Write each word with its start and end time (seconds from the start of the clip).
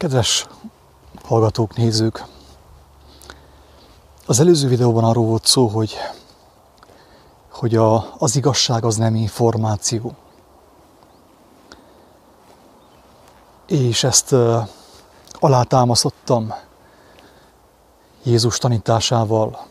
Kedves 0.00 0.46
hallgatók, 1.24 1.76
nézők! 1.76 2.24
Az 4.26 4.40
előző 4.40 4.68
videóban 4.68 5.04
arról 5.04 5.24
volt 5.24 5.46
szó, 5.46 5.66
hogy, 5.66 5.96
hogy 7.50 7.76
a, 7.76 8.14
az 8.18 8.36
igazság 8.36 8.84
az 8.84 8.96
nem 8.96 9.14
információ. 9.14 10.14
És 13.66 14.04
ezt 14.04 14.32
uh, 14.32 14.68
alátámasztottam 15.32 16.54
Jézus 18.22 18.58
tanításával. 18.58 19.66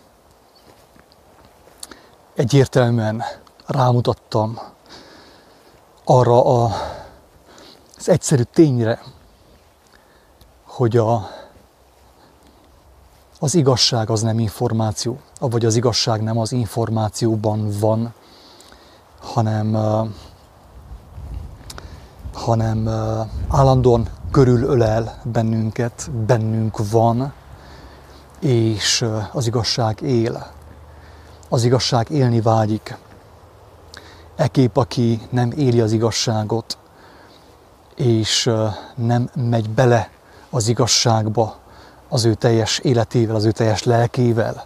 Egyértelműen 2.36 3.24
rámutattam 3.66 4.60
arra 6.04 6.46
a, 6.46 6.72
az 7.98 8.10
egyszerű 8.10 8.44
tényre, 8.44 9.02
hogy 10.80 10.98
a, 10.98 11.30
az 13.40 13.56
igazság 13.56 14.10
az 14.10 14.22
nem 14.22 14.40
információ, 14.40 15.20
vagy 15.40 15.66
az 15.66 15.76
igazság 15.76 16.22
nem 16.24 16.38
az 16.38 16.52
információban 16.52 17.70
van, 17.80 18.14
hanem, 19.22 19.78
hanem 22.34 22.88
állandóan 23.48 24.08
körülölel 24.32 25.22
bennünket, 25.24 26.12
bennünk 26.26 26.90
van, 26.92 27.34
és 28.40 29.06
az 29.32 29.48
igazság 29.48 30.02
él. 30.02 30.48
Az 31.50 31.64
igazság 31.64 32.10
élni 32.10 32.42
vágyik. 32.42 32.98
Ekép, 34.36 34.78
aki 34.78 35.22
nem 35.30 35.52
éli 35.52 35.82
az 35.82 35.92
igazságot, 35.92 36.78
és 37.96 38.52
nem 38.96 39.30
megy 39.36 39.70
bele 39.70 40.10
az 40.50 40.68
igazságba 40.68 41.56
az 42.10 42.26
ő 42.26 42.34
teljes 42.34 42.78
életével, 42.80 43.36
az 43.36 43.46
ő 43.46 43.52
teljes 43.52 43.84
lelkével, 43.84 44.66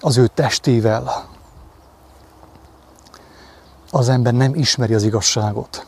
az 0.00 0.16
ő 0.16 0.26
testével. 0.26 1.28
Az 3.90 4.08
ember 4.08 4.32
nem 4.32 4.54
ismeri 4.54 4.94
az 4.94 5.02
igazságot. 5.02 5.86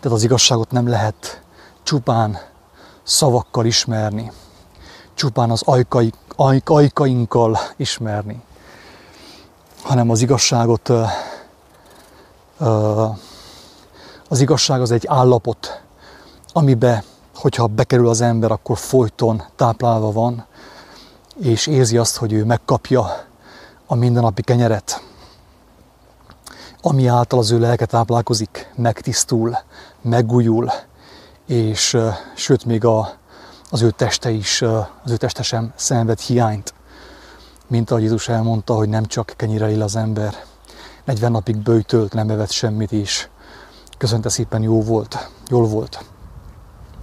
Tehát 0.00 0.16
az 0.16 0.24
igazságot 0.24 0.70
nem 0.70 0.88
lehet 0.88 1.42
csupán 1.82 2.38
szavakkal 3.02 3.66
ismerni, 3.66 4.32
csupán 5.14 5.50
az 5.50 5.62
ajkai, 5.64 6.12
ajk, 6.36 6.70
ajkainkkal 6.70 7.58
ismerni, 7.76 8.42
hanem 9.82 10.10
az 10.10 10.20
igazságot, 10.20 10.92
az 14.28 14.40
igazság 14.40 14.80
az 14.80 14.90
egy 14.90 15.06
állapot, 15.06 15.82
amibe 16.52 17.04
hogyha 17.34 17.66
bekerül 17.66 18.08
az 18.08 18.20
ember, 18.20 18.50
akkor 18.50 18.78
folyton 18.78 19.42
táplálva 19.56 20.12
van, 20.12 20.46
és 21.40 21.66
érzi 21.66 21.96
azt, 21.96 22.16
hogy 22.16 22.32
ő 22.32 22.44
megkapja 22.44 23.26
a 23.86 23.94
mindennapi 23.94 24.42
kenyeret, 24.42 25.02
ami 26.82 27.06
által 27.06 27.38
az 27.38 27.50
ő 27.50 27.58
lelke 27.58 27.86
táplálkozik, 27.86 28.72
megtisztul, 28.76 29.58
megújul, 30.02 30.70
és 31.46 31.98
sőt, 32.34 32.64
még 32.64 32.84
a, 32.84 33.10
az 33.70 33.82
ő 33.82 33.90
teste 33.90 34.30
is, 34.30 34.62
az 35.02 35.10
ő 35.10 35.16
teste 35.16 35.42
sem 35.42 35.72
szenved 35.76 36.20
hiányt. 36.20 36.74
Mint 37.66 37.90
ahogy 37.90 38.02
Jézus 38.02 38.28
elmondta, 38.28 38.74
hogy 38.74 38.88
nem 38.88 39.06
csak 39.06 39.32
kenyire 39.36 39.70
él 39.70 39.82
az 39.82 39.96
ember, 39.96 40.34
40 41.04 41.30
napig 41.30 41.56
bőjtölt, 41.56 42.12
nem 42.12 42.30
evett 42.30 42.50
semmit 42.50 42.92
is. 42.92 43.28
Köszönte 43.98 44.28
szépen, 44.28 44.62
jó 44.62 44.82
volt, 44.82 45.28
jól 45.48 45.66
volt. 45.66 46.04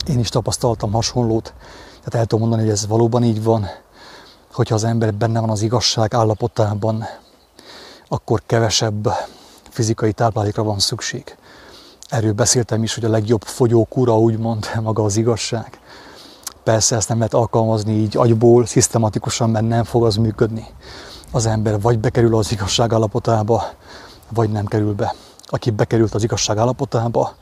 Én 0.07 0.19
is 0.19 0.29
tapasztaltam 0.29 0.91
hasonlót, 0.91 1.53
tehát 1.97 2.13
el 2.13 2.25
tudom 2.25 2.39
mondani, 2.39 2.61
hogy 2.61 2.71
ez 2.71 2.87
valóban 2.87 3.23
így 3.23 3.43
van, 3.43 3.67
hogyha 4.53 4.75
az 4.75 4.83
ember 4.83 5.13
benne 5.13 5.39
van 5.39 5.49
az 5.49 5.61
igazság 5.61 6.13
állapotában, 6.13 7.05
akkor 8.07 8.41
kevesebb 8.45 9.09
fizikai 9.69 10.11
táplálékra 10.11 10.63
van 10.63 10.79
szükség. 10.79 11.37
Erről 12.07 12.33
beszéltem 12.33 12.83
is, 12.83 12.93
hogy 12.93 13.05
a 13.05 13.09
legjobb 13.09 13.43
fogyókúra 13.43 14.19
úgymond 14.19 14.69
maga 14.83 15.03
az 15.03 15.17
igazság. 15.17 15.79
Persze 16.63 16.95
ezt 16.95 17.09
nem 17.09 17.17
lehet 17.17 17.33
alkalmazni 17.33 17.93
így 17.93 18.17
agyból, 18.17 18.65
szisztematikusan, 18.65 19.49
mert 19.49 19.67
nem 19.67 19.83
fog 19.83 20.05
az 20.05 20.15
működni. 20.15 20.67
Az 21.31 21.45
ember 21.45 21.81
vagy 21.81 21.99
bekerül 21.99 22.35
az 22.35 22.51
igazság 22.51 22.93
állapotába, 22.93 23.63
vagy 24.33 24.49
nem 24.49 24.65
kerül 24.65 24.93
be. 24.93 25.15
Aki 25.45 25.69
bekerült 25.69 26.13
az 26.13 26.23
igazság 26.23 26.57
állapotába, 26.57 27.35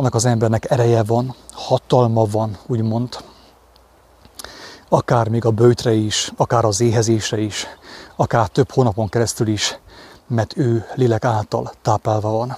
annak 0.00 0.14
az 0.14 0.24
embernek 0.24 0.70
ereje 0.70 1.02
van, 1.02 1.34
hatalma 1.52 2.24
van, 2.24 2.56
úgymond, 2.66 3.16
akár 4.88 5.28
még 5.28 5.44
a 5.44 5.50
bőtre 5.50 5.92
is, 5.92 6.32
akár 6.36 6.64
az 6.64 6.80
éhezésre 6.80 7.38
is, 7.38 7.66
akár 8.16 8.48
több 8.48 8.70
hónapon 8.70 9.08
keresztül 9.08 9.46
is, 9.46 9.78
mert 10.26 10.56
ő 10.56 10.86
lélek 10.94 11.24
által 11.24 11.72
táplálva 11.82 12.30
van. 12.30 12.56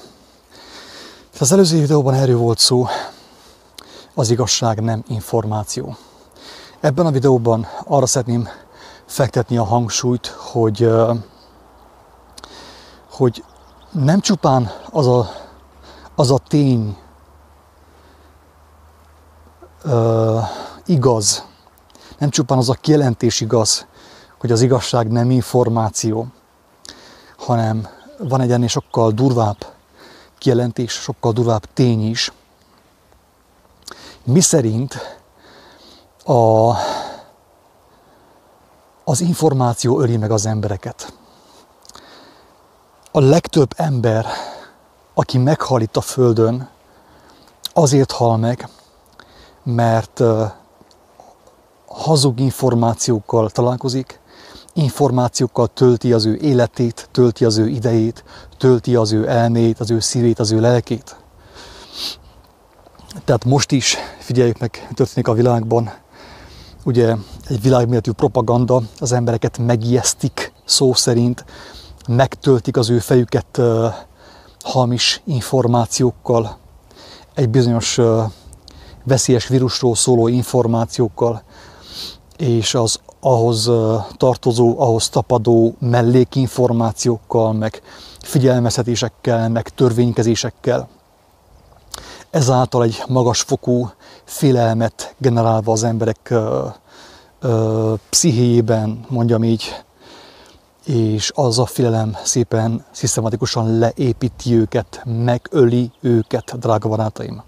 Az 1.40 1.52
előző 1.52 1.80
videóban 1.80 2.14
erről 2.14 2.36
volt 2.36 2.58
szó, 2.58 2.86
az 4.14 4.30
igazság 4.30 4.80
nem 4.80 5.02
információ. 5.08 5.96
Ebben 6.80 7.06
a 7.06 7.10
videóban 7.10 7.66
arra 7.84 8.06
szeretném 8.06 8.48
fektetni 9.06 9.56
a 9.56 9.64
hangsúlyt, 9.64 10.26
hogy, 10.26 10.90
hogy 13.10 13.44
nem 13.90 14.20
csupán 14.20 14.70
az 14.90 15.06
a, 15.06 15.30
az 16.14 16.30
a 16.30 16.38
tény 16.38 16.96
igaz, 20.86 21.44
nem 22.18 22.30
csupán 22.30 22.58
az 22.58 22.68
a 22.68 22.74
kijelentés 22.74 23.40
igaz, 23.40 23.86
hogy 24.38 24.52
az 24.52 24.60
igazság 24.60 25.10
nem 25.10 25.30
információ, 25.30 26.26
hanem 27.36 27.88
van 28.18 28.40
egy 28.40 28.52
ennél 28.52 28.68
sokkal 28.68 29.10
durvább 29.10 29.66
kijelentés, 30.38 30.92
sokkal 30.92 31.32
durvább 31.32 31.64
tény 31.74 32.08
is, 32.08 32.32
mi 34.24 34.40
szerint 34.40 35.18
a, 36.24 36.72
az 39.04 39.20
információ 39.20 40.00
öli 40.00 40.16
meg 40.16 40.30
az 40.30 40.46
embereket. 40.46 41.12
A 43.12 43.20
legtöbb 43.20 43.72
ember, 43.76 44.26
aki 45.14 45.38
meghal 45.38 45.80
itt 45.80 45.96
a 45.96 46.00
Földön, 46.00 46.68
azért 47.72 48.12
hal 48.12 48.36
meg, 48.36 48.68
mert 49.62 50.22
hazug 51.86 52.40
információkkal 52.40 53.50
találkozik, 53.50 54.20
információkkal 54.72 55.66
tölti 55.66 56.12
az 56.12 56.24
ő 56.24 56.36
életét, 56.36 57.08
tölti 57.12 57.44
az 57.44 57.58
ő 57.58 57.68
idejét, 57.68 58.24
tölti 58.58 58.96
az 58.96 59.12
ő 59.12 59.28
elmét, 59.28 59.80
az 59.80 59.90
ő 59.90 60.00
szívét, 60.00 60.38
az 60.38 60.50
ő 60.50 60.60
lelkét. 60.60 61.16
Tehát 63.24 63.44
most 63.44 63.70
is 63.70 63.96
figyeljük 64.18 64.58
meg, 64.58 64.86
mi 64.88 64.94
történik 64.94 65.28
a 65.28 65.32
világban. 65.32 65.92
Ugye 66.84 67.14
egy 67.48 67.62
világméretű 67.62 68.10
propaganda, 68.10 68.82
az 68.98 69.12
embereket 69.12 69.58
megijesztik 69.58 70.52
szó 70.64 70.94
szerint, 70.94 71.44
megtöltik 72.08 72.76
az 72.76 72.90
ő 72.90 72.98
fejüket 72.98 73.58
uh, 73.58 73.94
hamis 74.62 75.22
információkkal, 75.24 76.58
egy 77.34 77.48
bizonyos 77.48 77.98
uh, 77.98 78.22
veszélyes 79.04 79.48
vírusról 79.48 79.94
szóló 79.94 80.28
információkkal, 80.28 81.42
és 82.36 82.74
az 82.74 83.00
ahhoz 83.20 83.70
tartozó, 84.16 84.80
ahhoz 84.80 85.08
tapadó 85.08 85.74
mellékinformációkkal, 85.78 87.52
meg 87.52 87.82
figyelmeztetésekkel, 88.20 89.48
meg 89.48 89.68
törvénykezésekkel. 89.68 90.88
Ezáltal 92.30 92.82
egy 92.82 93.02
magasfokú 93.08 93.90
félelmet 94.24 95.14
generálva 95.18 95.72
az 95.72 95.82
emberek 95.82 96.32
ö, 97.40 97.94
pszichéjében, 98.10 99.04
mondjam 99.08 99.44
így, 99.44 99.82
és 100.84 101.32
az 101.34 101.58
a 101.58 101.66
félelem 101.66 102.16
szépen, 102.24 102.84
szisztematikusan 102.90 103.78
leépíti 103.78 104.54
őket, 104.54 105.02
megöli 105.04 105.90
őket, 106.00 106.58
drága 106.58 106.88
barátaim. 106.88 107.42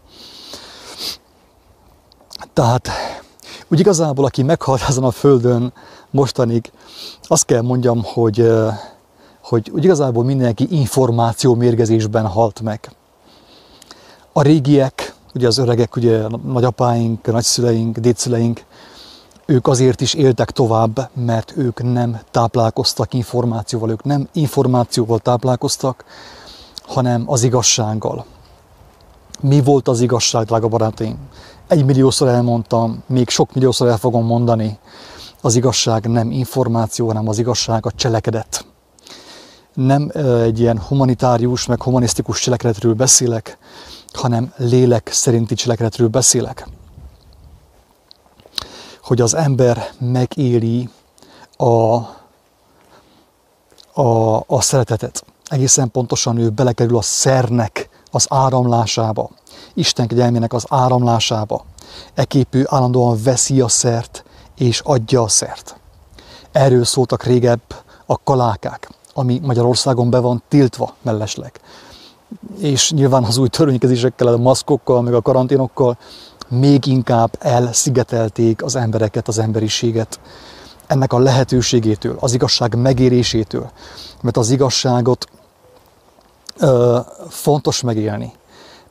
Tehát 2.52 2.88
úgy 3.68 3.80
igazából, 3.80 4.24
aki 4.24 4.42
meghalt 4.42 4.82
ezen 4.88 5.04
a 5.04 5.10
földön 5.10 5.72
mostanig, 6.10 6.72
azt 7.22 7.44
kell 7.44 7.60
mondjam, 7.60 8.02
hogy, 8.04 8.48
hogy 9.42 9.70
úgy 9.70 9.84
igazából 9.84 10.24
mindenki 10.24 10.66
információ 10.70 11.54
mérgezésben 11.54 12.26
halt 12.26 12.60
meg. 12.60 12.90
A 14.32 14.42
régiek, 14.42 15.14
ugye 15.34 15.46
az 15.46 15.58
öregek, 15.58 15.96
ugye 15.96 16.22
nagyapáink, 16.44 17.26
nagyszüleink, 17.26 17.98
dédszüleink, 17.98 18.64
ők 19.46 19.66
azért 19.66 20.00
is 20.00 20.14
éltek 20.14 20.50
tovább, 20.50 21.10
mert 21.12 21.52
ők 21.56 21.82
nem 21.82 22.20
táplálkoztak 22.30 23.14
információval, 23.14 23.90
ők 23.90 24.04
nem 24.04 24.28
információval 24.32 25.18
táplálkoztak, 25.18 26.04
hanem 26.86 27.24
az 27.26 27.42
igazsággal. 27.42 28.24
Mi 29.40 29.62
volt 29.62 29.88
az 29.88 30.00
igazság, 30.00 30.44
drága 30.44 30.68
barátaim? 30.68 31.16
Egymilliószor 31.66 32.28
elmondtam, 32.28 33.02
még 33.06 33.28
sok 33.28 33.54
milliószor 33.54 33.88
el 33.88 33.96
fogom 33.96 34.26
mondani, 34.26 34.78
az 35.40 35.54
igazság 35.54 36.06
nem 36.06 36.30
információ, 36.30 37.06
hanem 37.06 37.28
az 37.28 37.38
igazság 37.38 37.86
a 37.86 37.90
cselekedet. 37.90 38.66
Nem 39.74 40.10
egy 40.42 40.60
ilyen 40.60 40.80
humanitárius, 40.80 41.66
meg 41.66 41.82
humanisztikus 41.82 42.40
cselekedetről 42.40 42.94
beszélek, 42.94 43.58
hanem 44.12 44.52
lélek 44.56 45.08
szerinti 45.12 45.54
cselekedetről 45.54 46.08
beszélek. 46.08 46.68
Hogy 49.02 49.20
az 49.20 49.34
ember 49.34 49.90
megéli 49.98 50.88
a, 51.56 51.94
a, 54.02 54.36
a 54.46 54.60
szeretetet. 54.60 55.24
Egészen 55.44 55.90
pontosan 55.90 56.38
ő 56.38 56.50
belekerül 56.50 56.96
a 56.96 57.02
szernek 57.02 57.83
az 58.14 58.26
áramlásába, 58.28 59.30
Isten 59.74 60.06
kegyelmének 60.06 60.52
az 60.52 60.64
áramlásába. 60.68 61.64
Eképő 62.14 62.66
állandóan 62.68 63.22
veszi 63.22 63.60
a 63.60 63.68
szert 63.68 64.24
és 64.56 64.80
adja 64.80 65.22
a 65.22 65.28
szert. 65.28 65.76
Erről 66.52 66.84
szóltak 66.84 67.22
régebb 67.22 67.60
a 68.06 68.22
kalákák, 68.22 68.90
ami 69.14 69.40
Magyarországon 69.42 70.10
be 70.10 70.18
van 70.18 70.42
tiltva 70.48 70.94
mellesleg. 71.02 71.60
És 72.58 72.90
nyilván 72.90 73.24
az 73.24 73.36
új 73.36 73.48
törvénykezésekkel, 73.48 74.26
a 74.26 74.36
maszkokkal, 74.36 75.02
meg 75.02 75.14
a 75.14 75.22
karanténokkal 75.22 75.98
még 76.48 76.86
inkább 76.86 77.36
elszigetelték 77.38 78.62
az 78.62 78.76
embereket, 78.76 79.28
az 79.28 79.38
emberiséget 79.38 80.20
ennek 80.86 81.12
a 81.12 81.18
lehetőségétől, 81.18 82.16
az 82.20 82.34
igazság 82.34 82.74
megérésétől. 82.74 83.70
Mert 84.22 84.36
az 84.36 84.50
igazságot 84.50 85.26
fontos 87.28 87.80
megélni 87.80 88.32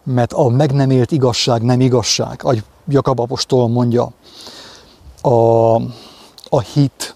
mert 0.03 0.33
a 0.33 0.47
meg 0.47 0.71
nem 0.71 0.89
élt 0.91 1.11
igazság 1.11 1.61
nem 1.61 1.81
igazság. 1.81 2.39
Ahogy 2.43 2.63
Jakab 2.87 3.19
apostol 3.19 3.67
mondja, 3.67 4.11
a, 5.21 5.75
a 6.49 6.59
hit, 6.73 7.15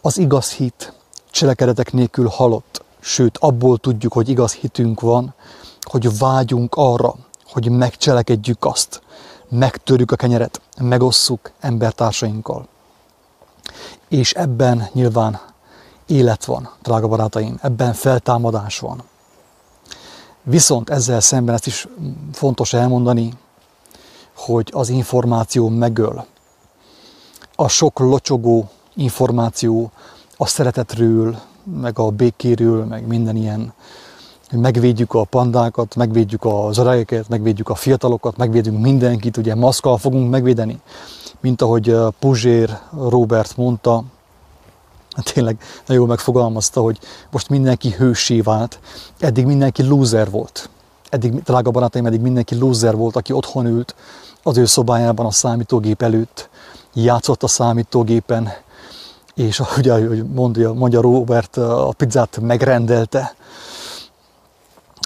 az 0.00 0.18
igaz 0.18 0.50
hit 0.50 0.92
cselekedetek 1.30 1.92
nélkül 1.92 2.28
halott. 2.28 2.84
Sőt, 3.00 3.38
abból 3.38 3.78
tudjuk, 3.78 4.12
hogy 4.12 4.28
igaz 4.28 4.52
hitünk 4.52 5.00
van, 5.00 5.34
hogy 5.80 6.18
vágyunk 6.18 6.74
arra, 6.74 7.14
hogy 7.44 7.70
megcselekedjük 7.70 8.64
azt, 8.64 9.02
megtörjük 9.48 10.10
a 10.12 10.16
kenyeret, 10.16 10.60
megosszuk 10.78 11.50
embertársainkkal. 11.60 12.68
És 14.08 14.32
ebben 14.32 14.88
nyilván 14.92 15.40
élet 16.06 16.44
van, 16.44 16.70
drága 16.82 17.08
barátaim, 17.08 17.58
ebben 17.62 17.92
feltámadás 17.92 18.78
van. 18.78 19.02
Viszont 20.50 20.90
ezzel 20.90 21.20
szemben 21.20 21.54
ezt 21.54 21.66
is 21.66 21.88
fontos 22.32 22.72
elmondani, 22.72 23.32
hogy 24.36 24.70
az 24.72 24.88
információ 24.88 25.68
megöl. 25.68 26.24
A 27.54 27.68
sok 27.68 27.98
locsogó 27.98 28.68
információ 28.94 29.90
a 30.36 30.46
szeretetről, 30.46 31.38
meg 31.80 31.98
a 31.98 32.10
békéről, 32.10 32.84
meg 32.84 33.06
minden 33.06 33.36
ilyen, 33.36 33.72
hogy 34.48 34.58
megvédjük 34.58 35.14
a 35.14 35.24
pandákat, 35.24 35.94
megvédjük 35.94 36.44
az 36.44 36.78
öregeket, 36.78 37.28
megvédjük 37.28 37.68
a 37.68 37.74
fiatalokat, 37.74 38.36
megvédünk 38.36 38.80
mindenkit, 38.80 39.36
ugye 39.36 39.54
maszkal 39.54 39.98
fogunk 39.98 40.30
megvédeni, 40.30 40.80
mint 41.40 41.62
ahogy 41.62 41.96
Puzsér 42.18 42.78
Robert 43.08 43.56
mondta, 43.56 44.04
tényleg 45.20 45.56
nagyon 45.86 46.02
jól 46.02 46.06
megfogalmazta, 46.06 46.80
hogy 46.80 46.98
most 47.30 47.48
mindenki 47.48 47.90
hősé 47.90 48.40
vált, 48.40 48.78
eddig 49.18 49.46
mindenki 49.46 49.82
loser 49.82 50.30
volt. 50.30 50.70
Eddig, 51.08 51.42
drága 51.42 51.70
barátaim, 51.70 52.06
eddig 52.06 52.20
mindenki 52.20 52.54
loser 52.54 52.96
volt, 52.96 53.16
aki 53.16 53.32
otthon 53.32 53.66
ült 53.66 53.94
az 54.42 54.56
ő 54.56 54.64
szobájában 54.64 55.26
a 55.26 55.30
számítógép 55.30 56.02
előtt, 56.02 56.48
játszott 56.94 57.42
a 57.42 57.46
számítógépen, 57.46 58.48
és 59.34 59.60
ahogy 59.60 60.24
mondja, 60.34 60.72
mondja 60.72 61.00
Robert, 61.00 61.56
a 61.56 61.94
pizzát 61.96 62.38
megrendelte, 62.40 63.34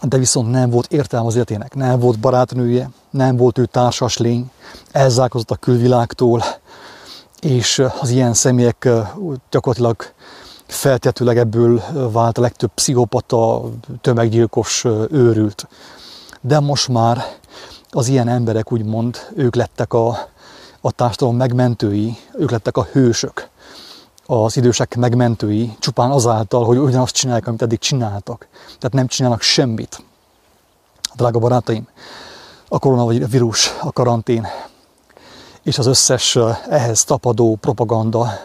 de 0.03 0.19
viszont 0.19 0.51
nem 0.51 0.71
volt 0.71 0.93
értelme 0.93 1.27
az 1.27 1.35
életének, 1.35 1.75
nem 1.75 1.99
volt 1.99 2.19
barátnője, 2.19 2.91
nem 3.11 3.37
volt 3.37 3.59
ő 3.59 3.67
társas 3.67 4.17
lény, 4.19 4.51
elzárkozott 4.93 5.51
a 5.51 5.57
külvilágtól, 5.57 6.43
és 7.44 7.82
az 8.00 8.11
ilyen 8.11 8.35
személyek 8.35 8.88
gyakorlatilag 9.50 10.12
feltetőleg 10.67 11.38
ebből 11.38 11.82
vált 12.12 12.38
a 12.38 12.41
legtöbb 12.41 12.70
pszichopata, 12.75 13.62
tömeggyilkos 14.00 14.85
őrült. 15.11 15.69
De 16.41 16.61
most 16.61 16.88
már 16.88 17.25
az 17.91 18.08
ilyen 18.08 18.29
emberek 18.29 18.73
úgymond, 18.73 19.19
ők 19.37 19.55
lettek 19.55 19.93
a, 19.93 20.29
a 20.81 20.93
társadalom 20.93 21.37
megmentői, 21.37 22.17
ők 22.38 22.50
lettek 22.50 22.76
a 22.76 22.87
hősök, 22.93 23.49
az 24.26 24.56
idősek 24.56 24.96
megmentői, 24.96 25.76
csupán 25.79 26.11
azáltal, 26.11 26.64
hogy 26.64 26.79
ugyanazt 26.79 27.14
csinálják, 27.14 27.46
amit 27.46 27.62
eddig 27.62 27.79
csináltak. 27.79 28.46
Tehát 28.64 28.93
nem 28.93 29.06
csinálnak 29.06 29.43
semmit. 29.43 30.02
Drága 31.14 31.38
barátaim, 31.38 31.88
a 32.69 32.79
koronavírus, 32.79 33.75
a 33.81 33.93
karantén, 33.93 34.46
és 35.65 35.79
az 35.79 35.87
összes 35.87 36.39
ehhez 36.69 37.05
tapadó 37.05 37.57
propaganda 37.61 38.39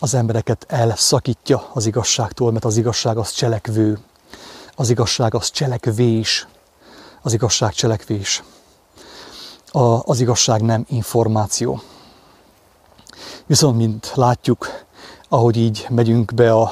az 0.00 0.14
embereket 0.14 0.64
elszakítja 0.68 1.68
az 1.72 1.86
igazságtól, 1.86 2.52
mert 2.52 2.64
az 2.64 2.76
igazság 2.76 3.16
az 3.16 3.32
cselekvő, 3.32 3.98
az 4.76 4.90
igazság 4.90 5.34
az 5.34 5.50
cselekvés, 5.50 6.46
az 7.22 7.32
igazság 7.32 7.72
cselekvés. 7.72 8.42
A, 9.70 10.08
az 10.10 10.20
igazság 10.20 10.62
nem 10.62 10.84
információ. 10.88 11.82
Viszont, 13.46 13.76
mint 13.76 14.12
látjuk, 14.14 14.84
ahogy 15.28 15.56
így 15.56 15.86
megyünk 15.88 16.34
be 16.34 16.52
a 16.52 16.70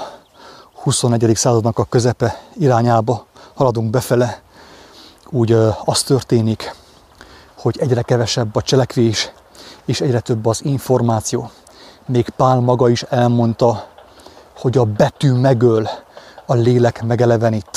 21. 0.72 1.36
századnak 1.36 1.78
a 1.78 1.84
közepe 1.84 2.42
irányába, 2.56 3.26
haladunk 3.54 3.90
befele, 3.90 4.42
úgy 5.30 5.52
az 5.84 6.02
történik, 6.02 6.74
hogy 7.54 7.78
egyre 7.78 8.02
kevesebb 8.02 8.56
a 8.56 8.62
cselekvés, 8.62 9.32
és 9.84 10.00
egyre 10.00 10.20
több 10.20 10.46
az 10.46 10.64
információ. 10.64 11.50
Még 12.06 12.28
Pál 12.28 12.60
maga 12.60 12.88
is 12.88 13.02
elmondta, 13.02 13.86
hogy 14.58 14.78
a 14.78 14.84
betű 14.84 15.32
megöl, 15.32 15.88
a 16.46 16.54
lélek 16.54 17.02
megelevenít. 17.02 17.70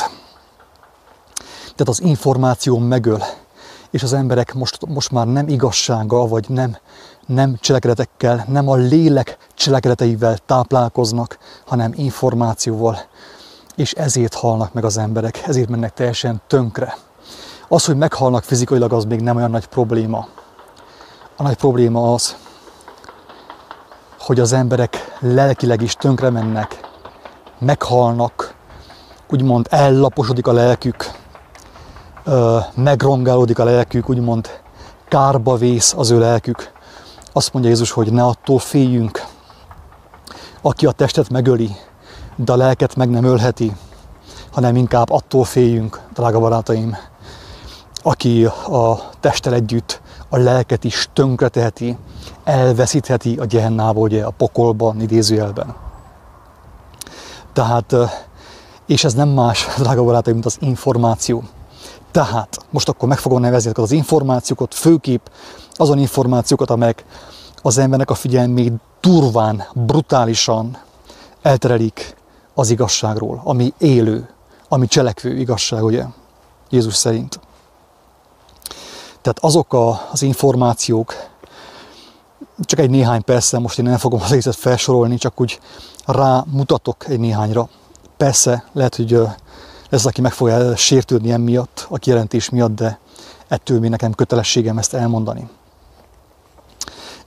Tehát 1.62 1.88
az 1.88 2.02
információ 2.02 2.78
megöl, 2.78 3.24
és 3.92 4.04
az 4.04 4.14
emberek 4.14 4.54
most, 4.54 4.86
most 4.88 5.12
már 5.12 5.28
nem 5.28 5.48
igazsággal, 5.48 6.28
vagy 6.28 6.46
nem, 6.50 6.78
nem 7.26 7.58
cselekedetekkel, 7.60 8.46
nem 8.48 8.70
a 8.70 8.76
lélek 8.76 9.38
cselekedeteivel 9.54 10.38
táplálkoznak, 10.38 11.38
hanem 11.66 11.92
információval. 11.96 12.98
És 13.76 13.92
ezért 13.92 14.34
halnak 14.34 14.74
meg 14.74 14.86
az 14.86 14.98
emberek, 14.98 15.42
ezért 15.48 15.70
mennek 15.70 15.94
teljesen 15.94 16.42
tönkre. 16.48 16.98
Az, 17.68 17.86
hogy 17.86 17.98
meghalnak 17.98 18.44
fizikailag, 18.44 18.94
az 18.94 19.06
még 19.06 19.22
nem 19.22 19.36
olyan 19.36 19.52
nagy 19.52 19.66
probléma. 19.66 20.28
A 21.38 21.44
nagy 21.44 21.56
probléma 21.56 22.14
az, 22.14 22.36
hogy 24.20 24.40
az 24.40 24.54
emberek 24.54 25.18
lelkileg 25.20 25.82
is 25.82 25.94
tönkre 25.94 26.30
mennek, 26.30 26.80
meghalnak, 27.60 28.56
úgymond 29.30 29.68
ellaposodik 29.70 30.48
a 30.48 30.52
lelkük, 30.52 31.12
megrongálódik 32.74 33.60
a 33.60 33.64
lelkük, 33.64 34.10
úgymond 34.10 34.50
kárba 35.08 35.56
vész 35.56 35.94
az 35.98 36.10
ő 36.10 36.20
lelkük. 36.20 36.72
Azt 37.32 37.54
mondja 37.54 37.72
Jézus, 37.72 37.92
hogy 37.92 38.12
ne 38.12 38.24
attól 38.24 38.60
féljünk, 38.60 39.26
aki 40.62 40.86
a 40.86 40.92
testet 40.92 41.30
megöli, 41.30 41.76
de 42.36 42.52
a 42.52 42.56
lelket 42.56 42.96
meg 42.96 43.10
nem 43.10 43.24
ölheti, 43.24 43.76
hanem 44.52 44.76
inkább 44.76 45.10
attól 45.10 45.44
féljünk, 45.44 46.02
drága 46.14 46.40
barátaim, 46.40 46.98
aki 48.04 48.46
a 48.46 49.10
testtel 49.20 49.54
együtt 49.54 50.02
a 50.34 50.38
lelket 50.38 50.84
is 50.84 51.10
tönkreteheti, 51.14 51.98
elveszítheti 52.44 53.38
a 53.38 53.46
gyehennába, 53.46 54.00
ugye 54.00 54.24
a 54.24 54.30
pokolban, 54.30 55.02
idézőjelben. 55.02 55.76
Tehát, 57.54 57.96
és 58.86 59.04
ez 59.04 59.14
nem 59.14 59.30
más, 59.30 59.68
drága 59.82 60.04
barátaim, 60.04 60.36
mint 60.36 60.46
az 60.46 60.58
információ. 60.60 61.44
Tehát 62.12 62.58
most 62.70 62.90
akkor 62.90 63.08
meg 63.08 63.18
fogom 63.18 63.42
nevezni 63.42 63.72
az 63.74 63.92
információkat, 63.92 64.74
főképp 64.74 65.26
azon 65.74 65.98
információkat, 65.98 66.70
amelyek 66.70 67.06
az 67.62 67.78
embernek 67.78 68.10
a 68.10 68.16
figyelmét 68.16 68.74
durván, 69.02 69.64
brutálisan 69.74 70.78
elterelik 71.42 72.16
az 72.54 72.70
igazságról, 72.70 73.42
ami 73.44 73.74
élő, 73.78 74.30
ami 74.68 74.88
cselekvő 74.88 75.38
igazság, 75.38 75.84
ugye, 75.84 76.04
Jézus 76.70 76.96
szerint. 76.96 77.40
Tehát 79.24 79.40
azok 79.42 79.74
a, 79.74 80.10
az 80.12 80.22
információk, 80.22 81.14
csak 82.60 82.80
egy 82.80 82.90
néhány 82.90 83.24
persze, 83.24 83.60
most 83.60 83.80
én 83.80 83.86
nem 83.86 83.98
fogom 83.98 84.22
az 84.22 84.32
egészet 84.32 84.56
felsorolni, 84.56 85.18
csak 85.18 85.42
úgy 85.42 85.60
rámutatok 86.06 87.08
egy 87.08 87.20
néhányra. 87.20 87.70
Persze, 88.18 88.64
lehet, 88.74 88.96
hogy 88.96 89.20
lesz, 89.90 90.06
aki 90.06 90.22
meg 90.22 90.32
fogja 90.32 90.76
sértődni 90.76 91.32
emiatt, 91.32 91.88
a 91.90 91.98
kijelentés 91.98 92.50
miatt, 92.50 92.76
de 92.76 93.00
ettől 93.48 93.80
mi 93.80 93.88
nekem 93.88 94.14
kötelességem 94.14 94.78
ezt 94.78 94.94
elmondani. 94.94 95.50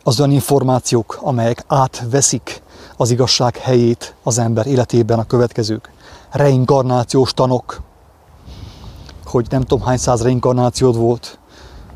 Az 0.02 0.20
olyan 0.20 0.32
információk, 0.32 1.18
amelyek 1.20 1.64
átveszik 1.66 2.62
az 2.96 3.10
igazság 3.10 3.56
helyét 3.56 4.14
az 4.22 4.38
ember 4.38 4.66
életében 4.66 5.18
a 5.18 5.26
következők. 5.26 5.90
Reinkarnációs 6.30 7.32
tanok, 7.32 7.80
hogy 9.24 9.46
nem 9.50 9.60
tudom 9.60 9.86
hány 9.86 9.96
száz 9.96 10.22
reinkarnációd 10.22 10.96
volt, 10.96 11.38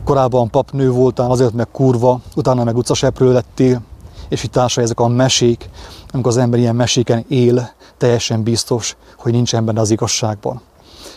korábban 0.05 0.51
papnő 0.51 0.91
voltál, 0.91 1.31
azért 1.31 1.53
meg 1.53 1.69
kurva, 1.73 2.21
utána 2.37 2.65
meg 2.65 2.77
utcaseprő 2.77 3.33
lettél, 3.33 3.83
és 4.29 4.45
itt 4.45 4.53
társai 4.53 4.85
ezek 4.85 5.01
a 5.01 5.09
mesék, 5.09 5.71
amikor 6.13 6.31
az 6.31 6.37
ember 6.37 6.59
ilyen 6.59 6.77
meséken 6.77 7.25
él, 7.29 7.71
teljesen 7.99 8.43
biztos, 8.43 8.97
hogy 9.17 9.33
nincsen 9.33 9.65
benne 9.65 9.81
az 9.81 9.91
igazságban. 9.91 10.61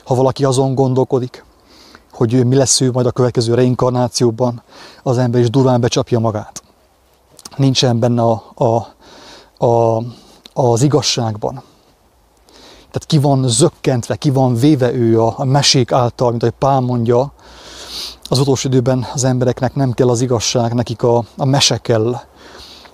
Ha 0.03 0.15
valaki 0.15 0.45
azon 0.45 0.75
gondolkodik, 0.75 1.45
hogy 2.11 2.45
mi 2.45 2.55
lesz 2.55 2.81
ő 2.81 2.91
majd 2.91 3.05
a 3.05 3.11
következő 3.11 3.53
reinkarnációban, 3.53 4.61
az 5.03 5.17
ember 5.17 5.41
is 5.41 5.49
durván 5.49 5.81
becsapja 5.81 6.19
magát. 6.19 6.63
Nincsen 7.57 7.99
benne 7.99 8.21
a, 8.21 8.43
a, 8.55 8.65
a, 9.65 10.03
az 10.53 10.81
igazságban. 10.81 11.63
Tehát 12.75 13.05
ki 13.05 13.17
van 13.17 13.47
zökkentve, 13.47 14.15
ki 14.15 14.29
van 14.29 14.55
véve 14.55 14.93
ő 14.93 15.21
a, 15.21 15.33
a 15.37 15.43
mesék 15.43 15.91
által, 15.91 16.29
mint 16.29 16.43
ahogy 16.43 16.55
Pál 16.59 16.79
mondja, 16.79 17.33
az 18.29 18.39
utolsó 18.39 18.69
időben 18.69 19.05
az 19.13 19.23
embereknek 19.23 19.75
nem 19.75 19.91
kell 19.91 20.09
az 20.09 20.21
igazság, 20.21 20.73
nekik 20.73 21.03
a, 21.03 21.23
a 21.37 21.45
mese 21.45 21.77
kell, 21.77 22.15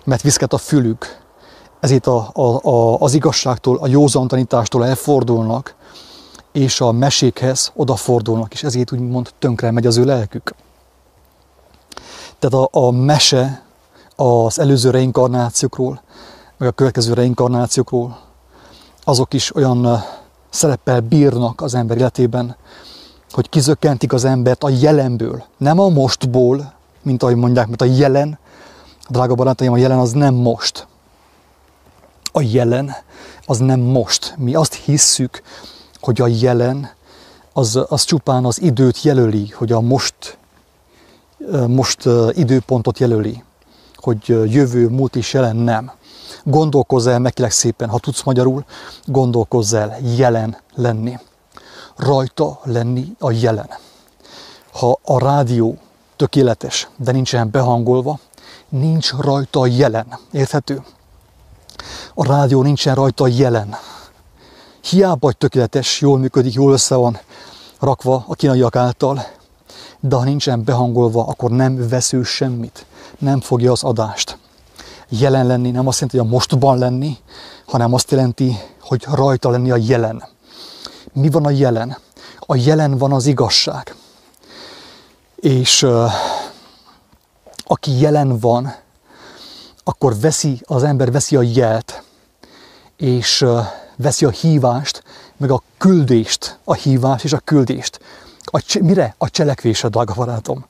mert 0.03 0.21
viszket 0.21 0.53
a 0.53 0.57
fülük. 0.57 1.17
Ezért 1.79 2.07
a, 2.07 2.29
a, 2.33 2.69
a, 2.69 2.99
az 2.99 3.13
igazságtól, 3.13 3.77
a 3.77 3.87
józan 3.87 4.27
tanítástól 4.27 4.85
elfordulnak, 4.85 5.75
és 6.51 6.81
a 6.81 6.91
mesékhez 6.91 7.71
odafordulnak, 7.75 8.53
és 8.53 8.63
ezért 8.63 8.91
úgymond 8.91 9.29
tönkre 9.39 9.71
megy 9.71 9.85
az 9.85 9.97
ő 9.97 10.03
lelkük. 10.03 10.55
Tehát 12.39 12.67
a, 12.71 12.87
a 12.87 12.91
mese 12.91 13.63
az 14.15 14.59
előző 14.59 14.89
reinkarnációkról, 14.89 16.01
meg 16.57 16.67
a 16.67 16.71
következő 16.71 17.13
reinkarnációkról, 17.13 18.19
azok 19.03 19.33
is 19.33 19.55
olyan 19.55 20.03
szereppel 20.49 20.99
bírnak 20.99 21.61
az 21.61 21.75
ember 21.75 21.97
életében, 21.97 22.55
hogy 23.31 23.49
kizökkentik 23.49 24.13
az 24.13 24.25
embert 24.25 24.63
a 24.63 24.69
jelenből, 24.69 25.43
nem 25.57 25.79
a 25.79 25.89
mostból, 25.89 26.73
mint 27.01 27.23
ahogy 27.23 27.35
mondják, 27.35 27.67
mert 27.67 27.81
a 27.81 27.85
jelen, 27.85 28.39
drága 29.09 29.35
barátaim, 29.35 29.71
a 29.73 29.77
jelen 29.77 29.99
az 29.99 30.11
nem 30.11 30.33
most. 30.33 30.87
A 32.31 32.41
jelen 32.41 32.95
az 33.45 33.57
nem 33.57 33.79
most. 33.79 34.33
Mi 34.37 34.55
azt 34.55 34.73
hisszük, 34.73 35.41
hogy 35.99 36.21
a 36.21 36.27
jelen 36.27 36.89
az, 37.53 37.79
az 37.87 38.03
csupán 38.03 38.45
az 38.45 38.61
időt 38.61 39.01
jelöli, 39.01 39.47
hogy 39.47 39.71
a 39.71 39.81
most, 39.81 40.37
most 41.67 42.09
időpontot 42.31 42.99
jelöli, 42.99 43.43
hogy 43.95 44.27
jövő, 44.27 44.87
múlt 44.87 45.15
és 45.15 45.33
jelen 45.33 45.55
nem. 45.55 45.91
Gondolkozz 46.43 47.07
el, 47.07 47.19
megkélek 47.19 47.51
szépen, 47.51 47.89
ha 47.89 47.99
tudsz 47.99 48.23
magyarul, 48.23 48.65
gondolkozz 49.05 49.73
el 49.73 49.97
jelen 50.17 50.57
lenni. 50.75 51.17
Rajta 51.99 52.59
lenni 52.63 53.15
a 53.19 53.31
jelen. 53.31 53.69
Ha 54.73 54.99
a 55.03 55.19
rádió 55.19 55.77
tökéletes, 56.15 56.87
de 56.97 57.11
nincsen 57.11 57.49
behangolva, 57.51 58.19
nincs 58.69 59.13
rajta 59.13 59.65
jelen. 59.65 60.19
Érthető? 60.31 60.83
A 62.13 62.25
rádió 62.25 62.61
nincsen 62.61 62.95
rajta 62.95 63.27
jelen. 63.27 63.75
Hiába 64.81 65.31
tökéletes, 65.31 66.01
jól 66.01 66.17
működik, 66.17 66.53
jól 66.53 66.71
össze 66.71 66.95
van 66.95 67.19
rakva 67.79 68.25
a 68.27 68.35
kínaiak 68.35 68.75
által, 68.75 69.25
de 69.99 70.15
ha 70.15 70.23
nincsen 70.23 70.63
behangolva, 70.63 71.25
akkor 71.25 71.51
nem 71.51 71.89
vesző 71.89 72.23
semmit, 72.23 72.85
nem 73.17 73.41
fogja 73.41 73.71
az 73.71 73.83
adást. 73.83 74.37
Jelen 75.09 75.47
lenni 75.47 75.71
nem 75.71 75.87
azt 75.87 75.99
jelenti, 75.99 76.17
hogy 76.17 76.27
a 76.27 76.31
mostban 76.31 76.77
lenni, 76.77 77.17
hanem 77.65 77.93
azt 77.93 78.11
jelenti, 78.11 78.57
hogy 78.81 79.05
rajta 79.11 79.49
lenni 79.49 79.71
a 79.71 79.77
jelen. 79.77 80.23
Mi 81.13 81.29
van 81.29 81.45
a 81.45 81.49
jelen? 81.49 81.97
A 82.39 82.55
jelen 82.55 82.97
van 82.97 83.13
az 83.13 83.25
igazság. 83.25 83.95
És 85.35 85.83
uh, 85.83 86.11
aki 87.63 87.99
jelen 87.99 88.39
van, 88.39 88.75
akkor 89.83 90.19
veszi, 90.19 90.61
az 90.65 90.83
ember 90.83 91.11
veszi 91.11 91.35
a 91.35 91.41
jelt, 91.41 92.03
és 92.97 93.41
uh, 93.41 93.65
veszi 93.95 94.25
a 94.25 94.29
hívást, 94.29 95.03
meg 95.37 95.51
a 95.51 95.61
küldést, 95.77 96.57
a 96.63 96.73
hívást 96.73 97.23
és 97.23 97.33
a 97.33 97.39
küldést. 97.39 97.99
A, 98.43 98.79
mire? 98.81 99.15
A 99.17 99.29
cselekvésre, 99.29 99.87
drága 99.87 100.13
barátom. 100.13 100.65